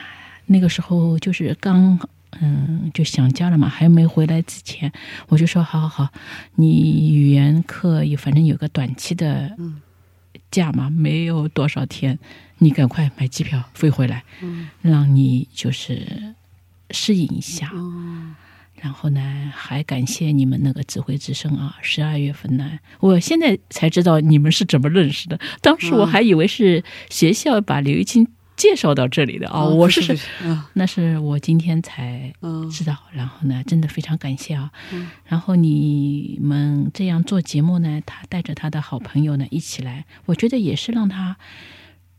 [0.46, 2.00] 那个时候就是刚。
[2.40, 4.92] 嗯，就想家了嘛，还没回来之前，
[5.28, 6.10] 我就说好好好，
[6.56, 9.56] 你语言课有反正有个短期的
[10.50, 12.18] 假嘛，没有多少天，
[12.60, 14.24] 你赶快买机票飞回来，
[14.82, 16.36] 让你就是
[16.92, 17.72] 适应一下。
[18.76, 25.40] 然后呢，还感谢你们那个指挥之声啊，十二月份呢，我现在才知道你们是怎么认识的。
[25.62, 28.28] 当时我还以为是学校把刘玉清
[28.62, 30.30] 介绍到这里的啊、哦我是是
[30.74, 32.96] 那是我今天才嗯知道。
[33.12, 34.72] 然后呢，真的非常感谢啊。
[35.26, 41.38] 然后你们这样做节目呢，他带着他的好朋友呢一起来，我觉得也是让他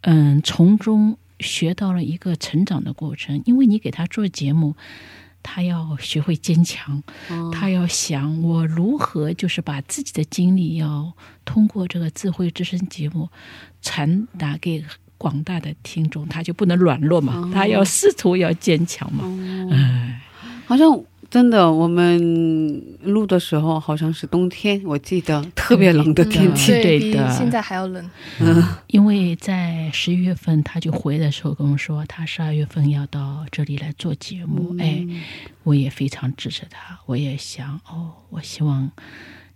[0.01, 4.75] 嗯从中学到了一个成长的过程，因为你给他做节目。
[5.45, 7.03] 他要学会坚强，
[7.51, 11.13] 他要想我如何就是把自己的经历要
[11.45, 13.29] 通过这个智慧之声节目
[13.81, 14.85] 传达给
[15.23, 19.23] 广大的听众，他就不能软弱嘛，他要试图要坚强嘛。
[19.71, 20.21] 哎，
[20.67, 21.01] 好像
[21.31, 26.73] 真的，我们录的时候好像是冬天，我记得特别冷的天气。
[26.73, 28.11] 对的比现在还要冷。
[28.41, 34.77] 嗯因为在十一月份他就回的时候跟我说，他十二月份要到这里来做节目。
[34.81, 35.07] 哎，
[35.63, 38.91] 我也非常支持他，我也想哦，我希望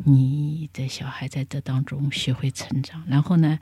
[0.04, 3.02] 你的小孩在这当中学会成长。
[3.08, 3.58] 然后呢，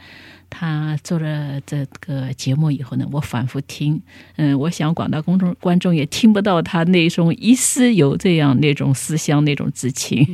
[0.51, 4.01] 他做了这个节目以后呢，我反复听，
[4.37, 10.25] 嗯，我想广大公众观众也听不到他那种一丝有这样那种思乡那种之情。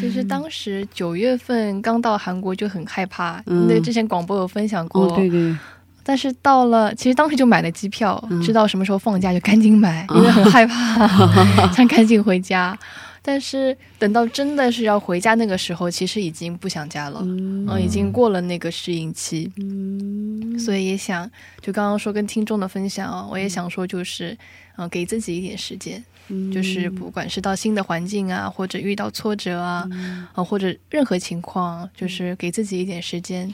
[0.00, 5.06] 其实当时九月份刚到韩国就很害怕，嗯那之前广播有分享过。
[5.06, 5.54] 哦，对对，
[6.02, 11.06] 但是到了，其实当时就买了机票，嗯知道什么时候放假就赶紧买，因为很害怕，
[11.74, 12.78] 想赶紧回家。
[13.22, 20.58] 但是等到真的是要回家那个时候，其实已经不想家了，嗯，已经过了那个适应期，嗯。
[20.58, 24.36] 所以也想就刚刚说跟听众的分享啊，我也想说就是，
[24.76, 26.50] 嗯、给自己一点时间，嗯。
[26.50, 29.88] 就是不管是到新的环境啊，或者遇到挫折啊，
[30.34, 33.52] 啊、或者任何情况，就是给自己一点时间，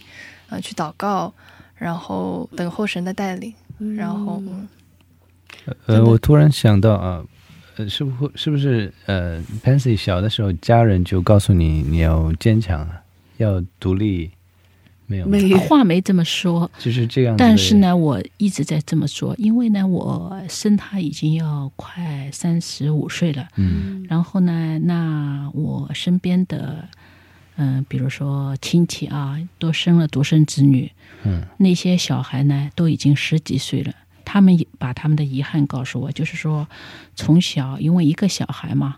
[0.48, 1.32] 呃，去祷告，
[1.74, 3.52] 然后等候神的带领，
[3.96, 4.68] 然后嗯
[5.86, 7.24] 呃，我突然想到啊，
[7.76, 13.02] 呃，是不是是不是呃，Pansy 小的时候家人就告诉你你要坚强啊，
[13.36, 14.30] 要独立，
[15.06, 15.26] 没有？
[15.26, 17.36] 没话没这么说，就是这样。
[17.36, 24.06] 但是呢，我一直在这么说，因为呢，我生他已经要快三十五岁了，嗯。
[24.08, 26.88] 然后呢，那我身边的
[27.58, 30.92] 嗯、比如说亲戚啊，都生了独生子女，
[31.24, 33.94] 嗯，那些小孩呢都已经十几岁了，
[34.26, 36.68] 他们也把他们的遗憾告诉我，就是说
[37.14, 38.96] 从小因为一个小孩嘛，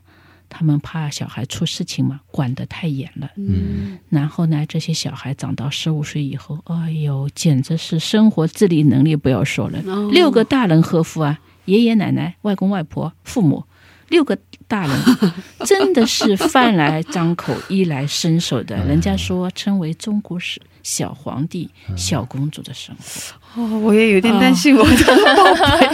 [0.49, 3.31] 他们怕小孩出事情嘛，管得太严了。
[3.37, 3.99] 嗯。
[4.09, 10.11] 然后呢，这些小孩长到十五岁以后，哎呦，简直是生活自理能力不要说了，哦。
[10.11, 13.65] 六个大人呵护啊，爷爷奶奶、外公外婆、父母，
[14.09, 14.39] 六个
[14.69, 14.93] 大人，
[15.67, 18.77] 真的是饭来张口、衣来伸手的。
[18.85, 23.63] 人家说称为中国式小皇帝、小公主的生活。
[23.63, 25.45] 哦，我也有点担心我的宝
[25.79, 25.89] 贝。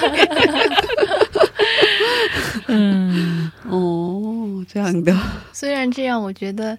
[2.67, 5.17] 嗯，哦，这样的，
[5.53, 6.77] 虽然这样，我觉得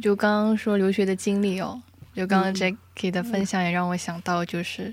[0.00, 1.80] 就刚刚说留学的经历哦，
[2.14, 4.92] 就刚刚 Jackie 的分享也让我想到，就是、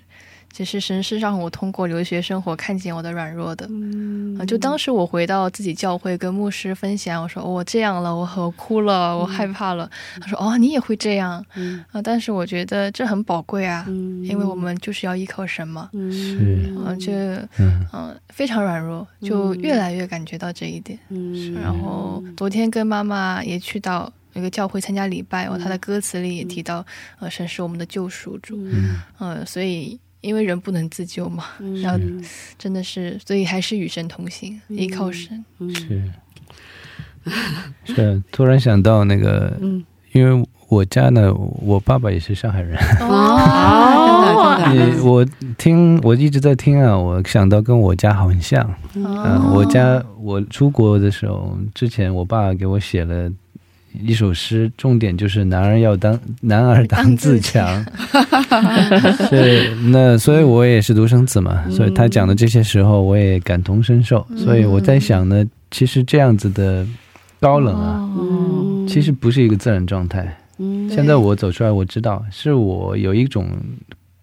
[0.52, 3.68] 其实神是让我通过留学生活看见我的软弱的。
[3.70, 4.38] 嗯。
[4.40, 9.90] 啊，就当时我回到自己教会跟牧师分享，我说、哦我这样了，我我哭了，我害怕了。
[10.22, 11.46] 他说哦，你也会这样。
[11.56, 11.84] 嗯。
[11.92, 12.02] 啊？
[12.02, 14.24] 但是我觉得这很宝贵啊，嗯。
[14.26, 15.90] 因为我们就是要依靠神嘛。
[16.12, 16.74] 是。
[16.86, 17.86] 啊，这嗯。
[17.94, 20.98] 嗯非常软弱，就越来越感觉到这一点。
[21.10, 21.54] 嗯。
[21.54, 26.86] 然后昨天跟妈妈也去到一个教会参加礼拜哦，她的歌词里也提到，
[27.20, 29.00] 呃，神是我们的救赎主，嗯。
[29.18, 31.46] 呃，所以因为人不能自救嘛，
[31.82, 32.00] 然后
[32.58, 35.44] 真的是，所以还是与神同行，依靠神。
[35.74, 36.04] 是。
[37.86, 39.86] 是，突然想到那个，嗯。
[40.14, 42.76] 因为我家呢，我爸爸也是上海人。
[43.02, 45.24] 哦， 真的真的，你我
[45.56, 48.68] 听我一直在听啊，我想到跟我家很像。
[48.96, 53.32] 嗯、哦我家我出国的时候，之前我爸给我写了
[53.94, 57.86] 一首诗，重点就是男儿要当男儿当自强。
[59.30, 64.26] 是那，所以我也是独生子嘛，所以他讲的这些时候，我也感同身受。
[64.36, 66.86] 所以我在想呢，其实这样子的
[67.40, 70.38] 高冷啊，哦，其实不是一个自然状态。
[70.58, 73.48] 嗯现在我走出来，我知道是我有一种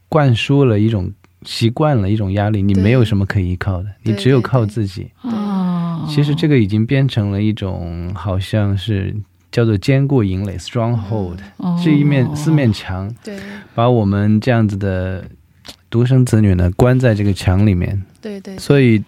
[0.09, 1.11] 灌输了一种
[1.45, 5.09] 习惯了一种压力，你没有什么可以依靠的，你只有靠自己。
[5.23, 9.15] 哦，其实这个已经变成了一种好像是
[9.57, 13.35] 叫做坚固营垒 （stronghold），、哦是一面四面墙，对
[13.75, 15.25] 把我们这样子的
[15.89, 18.03] 独生子女呢关在这个墙里面。
[18.21, 19.03] 对对，所以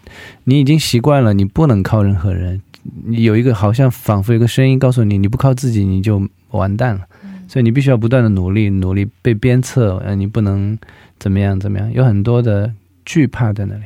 [0.44, 2.58] 你已经习惯了，你不能靠任何人。
[3.04, 7.02] 你有一个好像仿佛有个声音告诉你，你不靠自己你就完蛋了。
[7.46, 10.78] 所以你必须要不断的努力，努力被鞭策，呃，你不能
[11.18, 12.72] 怎么样怎么样，有很多的
[13.04, 13.84] 惧怕在那里，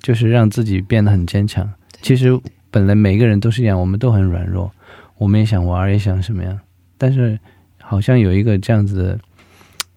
[0.00, 1.68] 就是让自己变得很坚强。
[2.00, 2.38] 其实
[2.70, 4.70] 本来每个人都是一样，我们都很软弱，
[5.18, 6.60] 我们也想玩，也想什么呀，
[6.98, 7.38] 但是
[7.80, 9.18] 好像有一个这样子的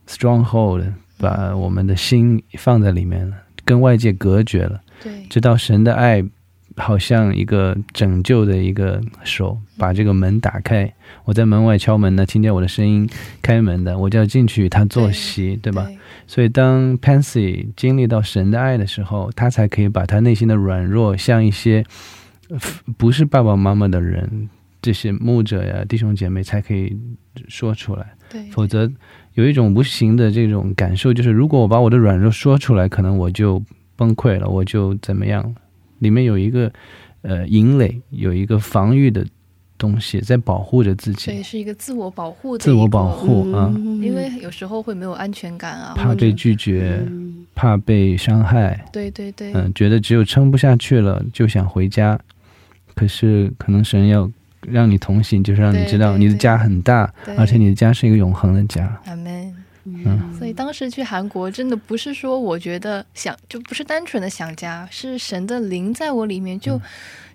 [0.08, 0.84] stronghold，
[1.18, 4.82] 把我们的心放在里面了，跟外界隔绝了。
[5.02, 6.24] 对直到神的爱
[6.76, 10.94] 好像一个拯救的一个手，把这个门打开。
[11.26, 13.10] 我在门外敲门呢，听见我的声音，
[13.42, 15.88] 开门的，我就要进去与他坐席，对吧？
[16.28, 21.84] 所以当 Pansy 经历到神的爱的时候，他才可以把他内心的软弱，像一些
[22.50, 22.58] 呃
[22.98, 24.50] 不是爸爸妈妈的人，
[24.82, 26.98] 这些牧者呀、弟兄姐妹才可以
[27.48, 28.06] 说出来。
[28.30, 28.90] 对，否则
[29.34, 33.62] 有一种无形的这种感受，就是如果我把我的软弱说出来，可能我就
[33.96, 35.56] 崩溃了，我就怎么样了？
[36.00, 36.72] 里面有一个
[37.24, 39.26] 呃营垒，有一个防御的
[39.78, 47.06] 东西在保护着自己，对，是一个自我保护的自我保护啊，因为有时候会没有安全感啊，怕被拒绝，
[47.56, 52.20] 怕被伤害，对对对，嗯，觉得只有撑不下去了就想回家，
[52.94, 54.30] 可是可能神要
[54.68, 59.00] 让你同行，就是让你知道你的家很大，而且你的家是一个永恒的家。
[59.06, 59.54] 阿门。
[60.06, 66.82] 嗯，所以当时去韩国，真的不是说我觉得想，就不是单纯的想家，是神的灵在我里面，嗯就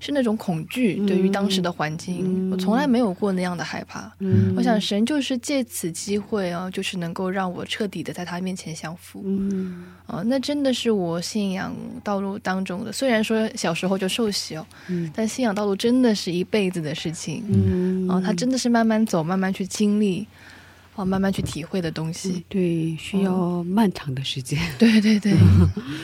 [0.00, 0.96] 是那种恐惧。
[1.06, 4.12] 对于当时的环境，嗯我从来没有过那样的害怕。
[4.18, 9.22] 嗯我想神就是借此机会啊，就是能够让我彻底的在他面前降服。
[9.24, 12.92] 嗯啊，那真的是我信仰道路当中的。
[12.92, 17.42] 虽然说小时候就受洗哦，嗯但信仰道路真的是一辈子的事情。
[17.48, 20.26] 嗯啊，他真的是慢慢走，慢慢去经历，
[20.96, 22.44] 哦，慢慢去体会的东西。
[22.48, 24.58] 对，需要漫长的时间。
[24.78, 25.34] 对对对，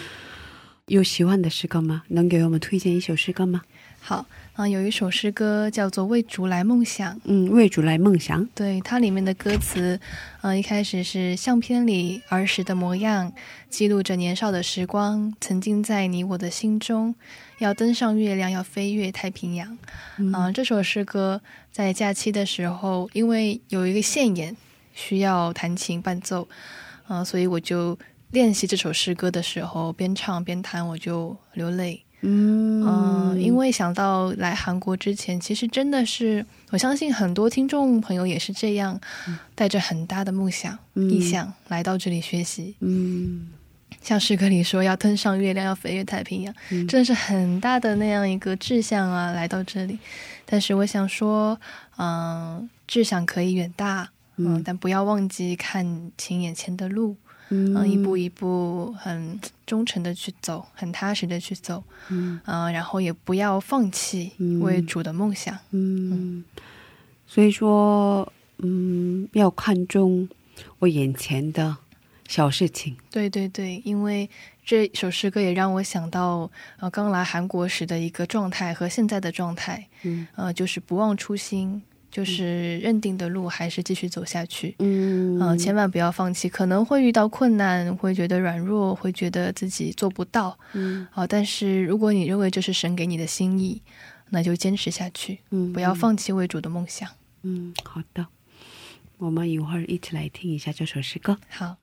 [0.86, 2.02] 有喜欢的诗歌吗？
[2.08, 3.62] 能给我们推荐一首诗歌吗？
[4.02, 7.14] 好，啊、有一首诗歌叫做《为主来梦想》。
[7.24, 8.44] 嗯，为主来梦想。
[8.54, 10.00] 对，它里面的歌词，
[10.40, 13.32] 呃，一开始是相片里儿时的模样，
[13.68, 17.14] 记录着年少的时光，曾经在你我的心中，
[17.58, 19.78] 要登上月亮，要飞越太平洋。
[20.32, 24.56] 啊、这首诗歌在假期的时候，因为有一个现演
[25.00, 26.46] 需要弹琴伴奏，
[27.08, 27.98] 呃，所以我就
[28.32, 32.02] 练习这首诗歌的时候，边唱边弹，我就流泪。
[32.22, 39.00] 嗯嗯，因为想到来韩国之前，其实真的是，我相信很多听众朋友也是这样，
[39.54, 42.74] 带着很大的梦想、嗯意向来到这里学习。
[42.80, 43.48] 嗯
[44.02, 49.98] 像诗歌里说要登上月亮，要飞越太平洋，嗯真的是很大的那样一个志向啊，来到这里。
[50.44, 51.58] 但是我想说，
[51.96, 54.10] 嗯、志向可以远大，
[54.46, 57.16] 嗯、但不要忘记看清眼前的路，
[57.48, 57.74] 嗯。
[57.74, 62.40] 嗯、一步一步很忠诚的去走，很踏实的去走，嗯。
[62.44, 64.60] 嗯、然后也不要放弃嗯。
[64.60, 65.58] 为主的梦想。
[65.70, 66.44] 嗯，
[67.26, 70.28] 所以说，嗯，要看重
[70.78, 71.76] 我眼前的
[72.28, 72.96] 小事情。
[73.10, 74.28] 对对对，因为
[74.64, 80.26] 这首诗歌也让我想到，呃，刚来韩国时的一个状态和现在的状态，嗯。
[80.36, 93.82] 呃，就是不忘初心，就是认定的路还是继续走下去，嗯呃、千万不要放弃，可能会遇到困难，会觉得软弱，会觉得自己做不到，嗯好、但是如果你认为这是神给你的心意，
[94.30, 97.08] 那就坚持下去，嗯不要放弃为主的梦想。
[97.42, 98.26] 嗯，好的，
[99.18, 101.38] 我们一会儿一起来听一下这首诗歌。
[101.48, 101.79] 好。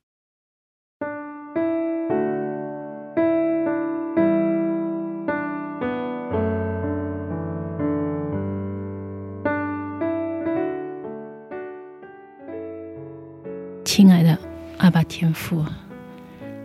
[13.98, 14.38] 亲爱的
[14.78, 15.66] 阿爸天父，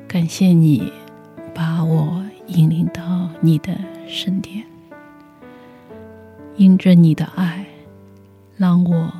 [0.06, 0.92] 感谢你
[1.54, 3.74] 把我引领到你的
[4.06, 4.62] 圣殿，
[6.56, 7.64] 因着你的爱，
[8.58, 9.10] 让我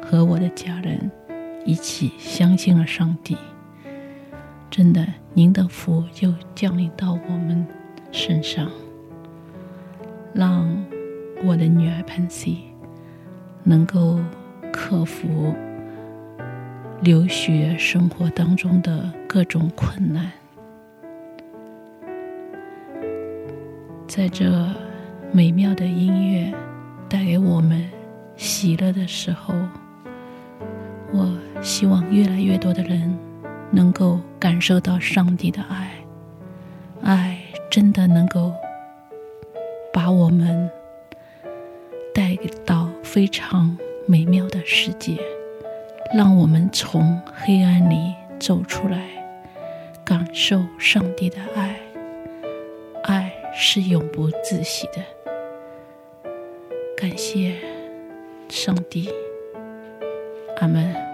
[0.00, 1.10] 和我的家人
[1.64, 3.36] 一起相信了上帝。
[4.70, 5.04] 真的，
[5.34, 7.66] 您的福就降临到我们
[8.12, 8.70] 身上，
[10.32, 10.64] 让
[11.44, 12.58] 我的女儿潘西
[13.64, 14.20] 能够
[14.72, 15.52] 克服
[17.02, 20.32] 留学生活当中的各种困难，
[24.08, 24.66] 在这
[25.30, 26.52] 美妙的音乐
[27.08, 27.86] 带给我们
[28.36, 29.54] 喜乐的时候，
[31.12, 33.16] 我希望越来越多的人
[33.70, 35.90] 能够感受到上帝的爱，
[37.02, 37.38] 爱
[37.70, 38.52] 真的能够
[39.92, 40.68] 把我们
[42.14, 42.34] 带
[42.64, 43.76] 到非常
[44.06, 45.18] 美妙的世界。
[46.14, 49.00] 让我们从黑暗里走出来，
[50.04, 51.76] 感受上帝的爱。
[53.04, 55.02] 爱是永不自息的。
[56.96, 57.56] 感谢
[58.48, 59.10] 上帝，
[60.60, 61.05] 阿门。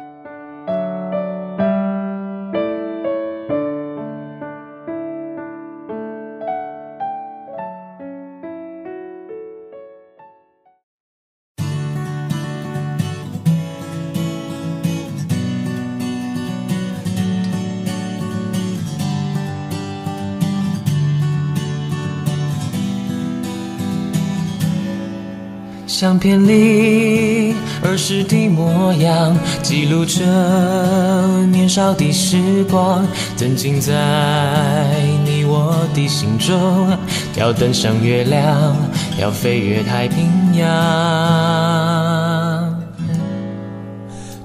[26.02, 30.20] 相片里儿时的模样，记录着
[31.46, 33.92] 年少的时光，曾经在
[35.24, 36.98] 你我的心中。
[37.36, 38.76] 要登上月亮，
[39.16, 41.91] 要飞越太平洋。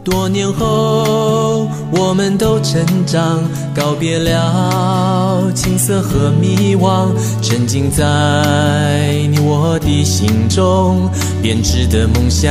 [0.09, 3.43] 多年后，我们都成长，
[3.75, 7.09] 告别了青涩和迷惘，
[7.41, 11.09] 沉浸在你我的心中，
[11.41, 12.49] 编织的梦想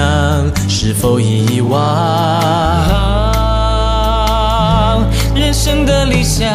[0.69, 3.36] 是否遗忘？
[5.37, 6.49] 人生的理想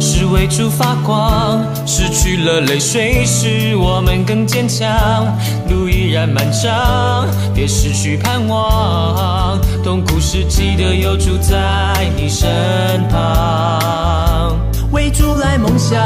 [0.00, 4.86] 是为主发光，失去了泪水使我们更坚强。
[5.68, 9.58] 路依然漫长，别失去盼望。
[9.82, 12.48] 痛苦时记得有主在你身
[13.08, 14.69] 旁。
[14.92, 15.98] 为主来梦想，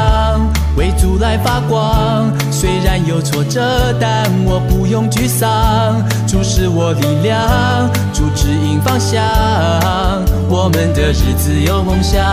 [0.77, 2.31] 为主来发光。
[2.51, 6.03] 虽然有挫折，但我不用沮丧。
[6.27, 9.23] 主是我力量，主指引方向。
[10.47, 12.23] 我们的日子有梦想，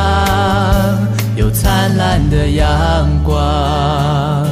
[1.37, 4.47] 有灿烂的阳光。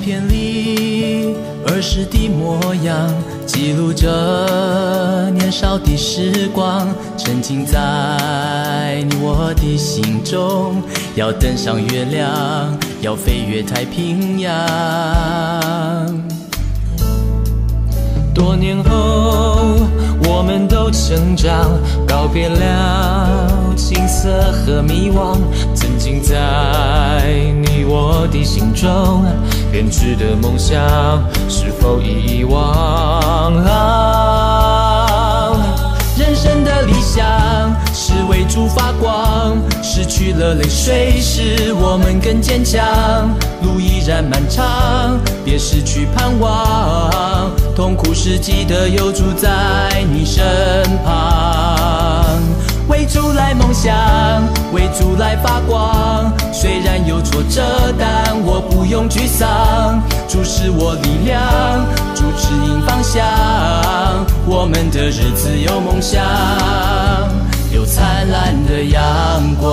[0.00, 1.34] 片里
[1.66, 3.12] 儿时的模样，
[3.46, 6.88] 记录着年少的时光，
[7.18, 10.82] 沉浸在你我的心中。
[11.14, 12.26] 要登上月亮，
[13.02, 14.50] 要飞越太平洋。
[18.34, 19.76] 多年后，
[20.24, 21.78] 我们都成长，
[22.08, 25.36] 告别了青涩和迷惘，
[25.74, 27.22] 曾经在
[27.84, 29.24] 我的心中
[29.70, 30.78] 编织的梦想
[31.48, 33.52] 是否遗忘？
[36.18, 43.30] 人生的理想是为主发光，失去了泪水使我们更坚强。
[43.62, 47.50] 路依然漫长，别失去盼望。
[47.74, 50.44] 痛苦时记得有主在你身
[51.04, 52.38] 旁。
[52.90, 53.94] 为主来梦想，
[54.72, 56.32] 为主来发光。
[56.52, 57.62] 虽然有挫折，
[57.96, 60.02] 但我不用沮丧。
[60.28, 61.40] 主是我力量，
[62.16, 63.24] 主指引方向。
[64.44, 66.20] 我们的日子有梦想，
[67.72, 69.70] 有灿烂的阳光。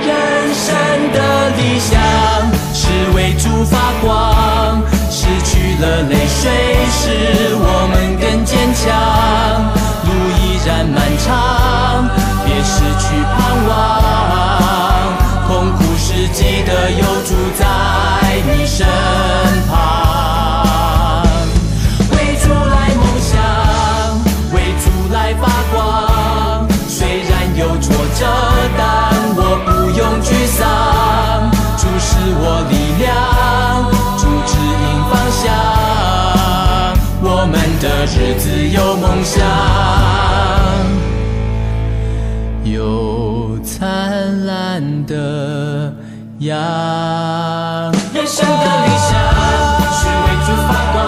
[0.00, 0.74] 人生
[1.12, 2.00] 的理想
[2.72, 6.50] 是为主发光，失去了泪水
[6.90, 8.07] 是我们
[8.78, 8.86] 强。
[10.04, 12.08] 路依然漫长，
[12.44, 13.04] 别失去
[13.34, 13.36] 盼
[13.68, 13.70] 望。
[15.46, 17.60] 痛苦时记得有主在
[18.46, 18.86] 你身
[37.80, 39.46] 的日子有梦想，
[42.64, 45.94] 有灿烂的
[46.40, 46.58] 阳。
[48.12, 49.10] 人生的理想
[49.94, 50.98] 是为主发光，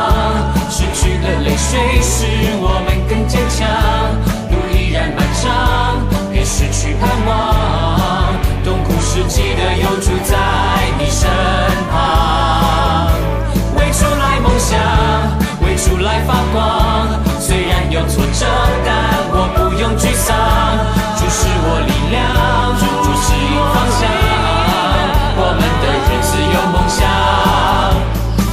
[0.71, 2.25] 失去了泪水使
[2.61, 3.67] 我们更坚强。
[4.51, 8.33] 路依然漫长，别失去盼望。
[8.65, 10.37] 痛苦时记得有主在
[16.27, 17.09] 发光。
[17.39, 18.47] 虽然有挫折，
[18.85, 18.89] 但
[19.33, 20.37] 我不用沮丧。
[21.17, 22.19] 主是我力量，
[22.79, 22.85] 主
[23.21, 24.01] 指引方向。
[25.43, 26.99] 我们的日子有梦想，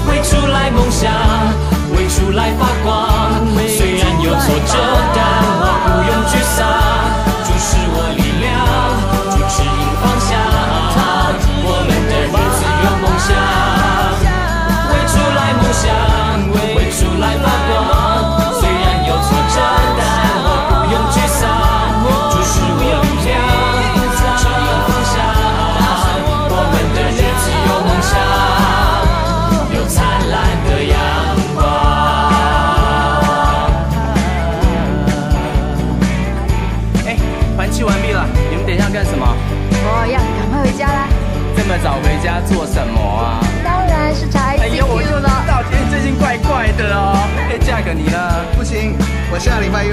[0.10, 1.12] 为出来梦想，
[1.96, 2.88] 为出来发光。
[3.68, 4.74] 虽然有挫折，
[5.16, 5.18] 但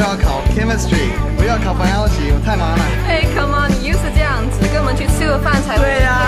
[0.04, 2.84] 要考 chemistry，不要考 biology，我太忙了。
[3.08, 6.23] Hey，come on，你又是这样子，跟我们去吃个饭才会对呀、那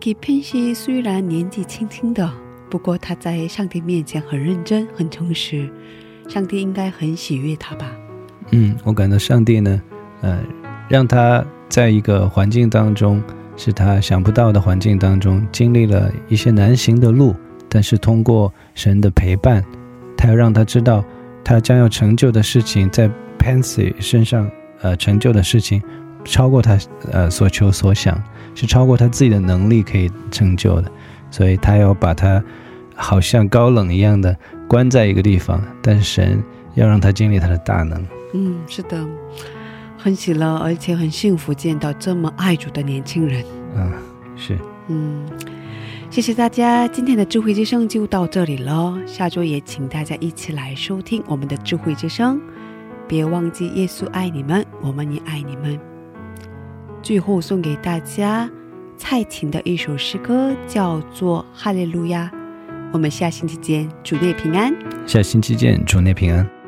[0.00, 2.32] Becky Pensy 虽然年纪轻轻的，
[2.70, 5.68] 不过他在上帝面前很认真、很诚实，
[6.26, 7.86] 上帝应该很喜悦他吧？
[8.50, 9.78] 嗯，我感到上帝呢，
[10.22, 10.42] 呃，
[10.88, 13.22] 让他在一个环境当中，
[13.58, 17.36] 是他想不到的环境当中，经历了一些难行的路，
[17.68, 19.62] 但是通过神的陪伴，
[20.16, 21.04] 他要让他知道，
[21.44, 23.06] 他将要成就的事情，在
[23.38, 25.82] Pansy 身上，呃，成就的事情，
[26.24, 26.78] 超过他
[27.10, 28.22] 呃所求所想，
[28.54, 30.90] 是超过他自己的能力可以成就的，
[31.30, 32.42] 所以他要把他
[32.94, 34.36] 好像高冷一样的
[34.68, 36.42] 关在一个地方，但是神
[36.74, 38.04] 要让他经历他的大能。
[38.34, 39.04] 嗯，是的，
[39.96, 43.44] 很喜乐，而且很幸福，见到这么爱主的年轻人。
[43.74, 43.92] 嗯，
[44.36, 44.58] 是。
[44.88, 45.24] 嗯，
[46.10, 48.96] 谢谢大家，今天的智慧之声就到这里了。
[49.06, 52.40] 下周也请大家一起来收听我们的智慧之声。
[53.08, 55.89] 别忘记耶稣爱你们，我们也爱你们。
[57.02, 58.48] 最后送给大家
[58.96, 62.30] 蔡琴的一首诗歌，叫做《哈利路亚》。
[62.92, 64.74] 我们下星期见，主内平安。
[65.06, 66.59] 下星期见，主内平安。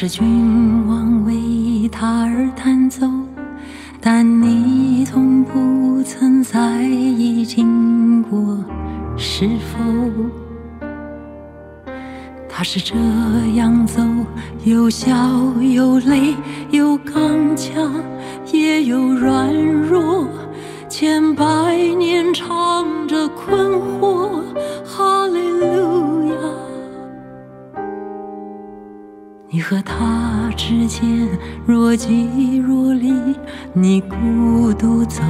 [0.00, 3.06] 是君王为他而弹奏，
[4.00, 8.56] 但你从不曾在意经过，
[9.18, 9.78] 是否？
[12.48, 12.96] 他是这
[13.56, 14.02] 样走，
[14.64, 15.14] 有笑
[15.60, 16.34] 有泪，
[16.70, 17.92] 有刚强，
[18.50, 19.54] 也有软
[19.86, 20.26] 弱，
[20.88, 21.44] 千百
[21.98, 22.48] 年长
[29.70, 31.28] 和他之间
[31.64, 33.12] 若即若离，
[33.72, 35.22] 你孤独走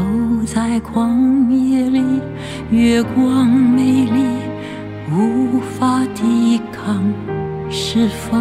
[0.47, 2.03] 在旷野里，
[2.71, 4.25] 月光美丽，
[5.13, 7.05] 无法抵抗，
[7.69, 8.39] 是否？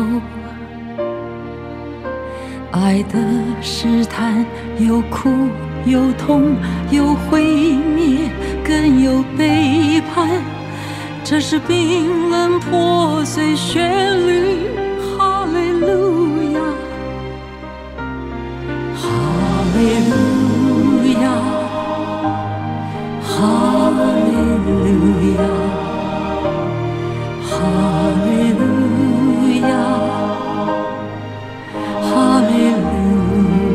[2.71, 3.19] 爱的
[3.61, 4.45] 试探，
[4.79, 5.29] 有苦
[5.85, 6.55] 有痛，
[6.91, 8.29] 有毁灭，
[8.63, 10.29] 更有背叛。
[11.25, 14.61] 这是冰冷破碎旋律，
[19.79, 20.11] 哈利路
[21.21, 21.25] 亚
[23.23, 23.31] 哈
[23.95, 24.67] 利路
[25.37, 25.39] 亚
[27.41, 27.47] 哈
[28.25, 28.61] 利路
[29.61, 29.71] 亚
[32.01, 32.11] 哈
[32.41, 32.83] 利路
[33.45, 33.71] 亚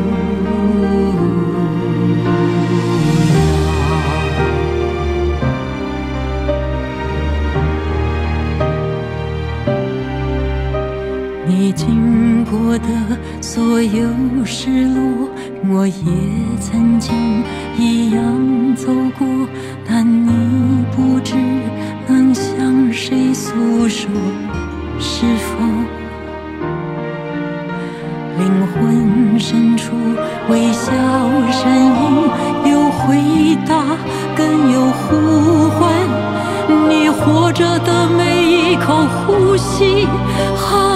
[11.47, 12.87] 你经过的
[13.41, 14.05] 所有
[14.45, 15.34] 失落
[15.67, 15.93] 我也
[16.59, 17.43] 曾经
[17.77, 19.27] 一样走过，
[19.87, 21.35] 但你不知
[22.07, 23.53] 能向谁诉
[23.89, 24.09] 说，
[24.99, 25.57] 是否？
[28.37, 29.95] 灵魂深处
[30.49, 30.91] 微笑
[31.51, 33.83] 声音，有回答，
[34.35, 35.91] 更有呼唤。
[36.89, 38.93] 你活着的每一口
[39.25, 40.07] 呼吸，
[40.55, 40.94] 哈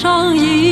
[0.00, 0.69] 上一。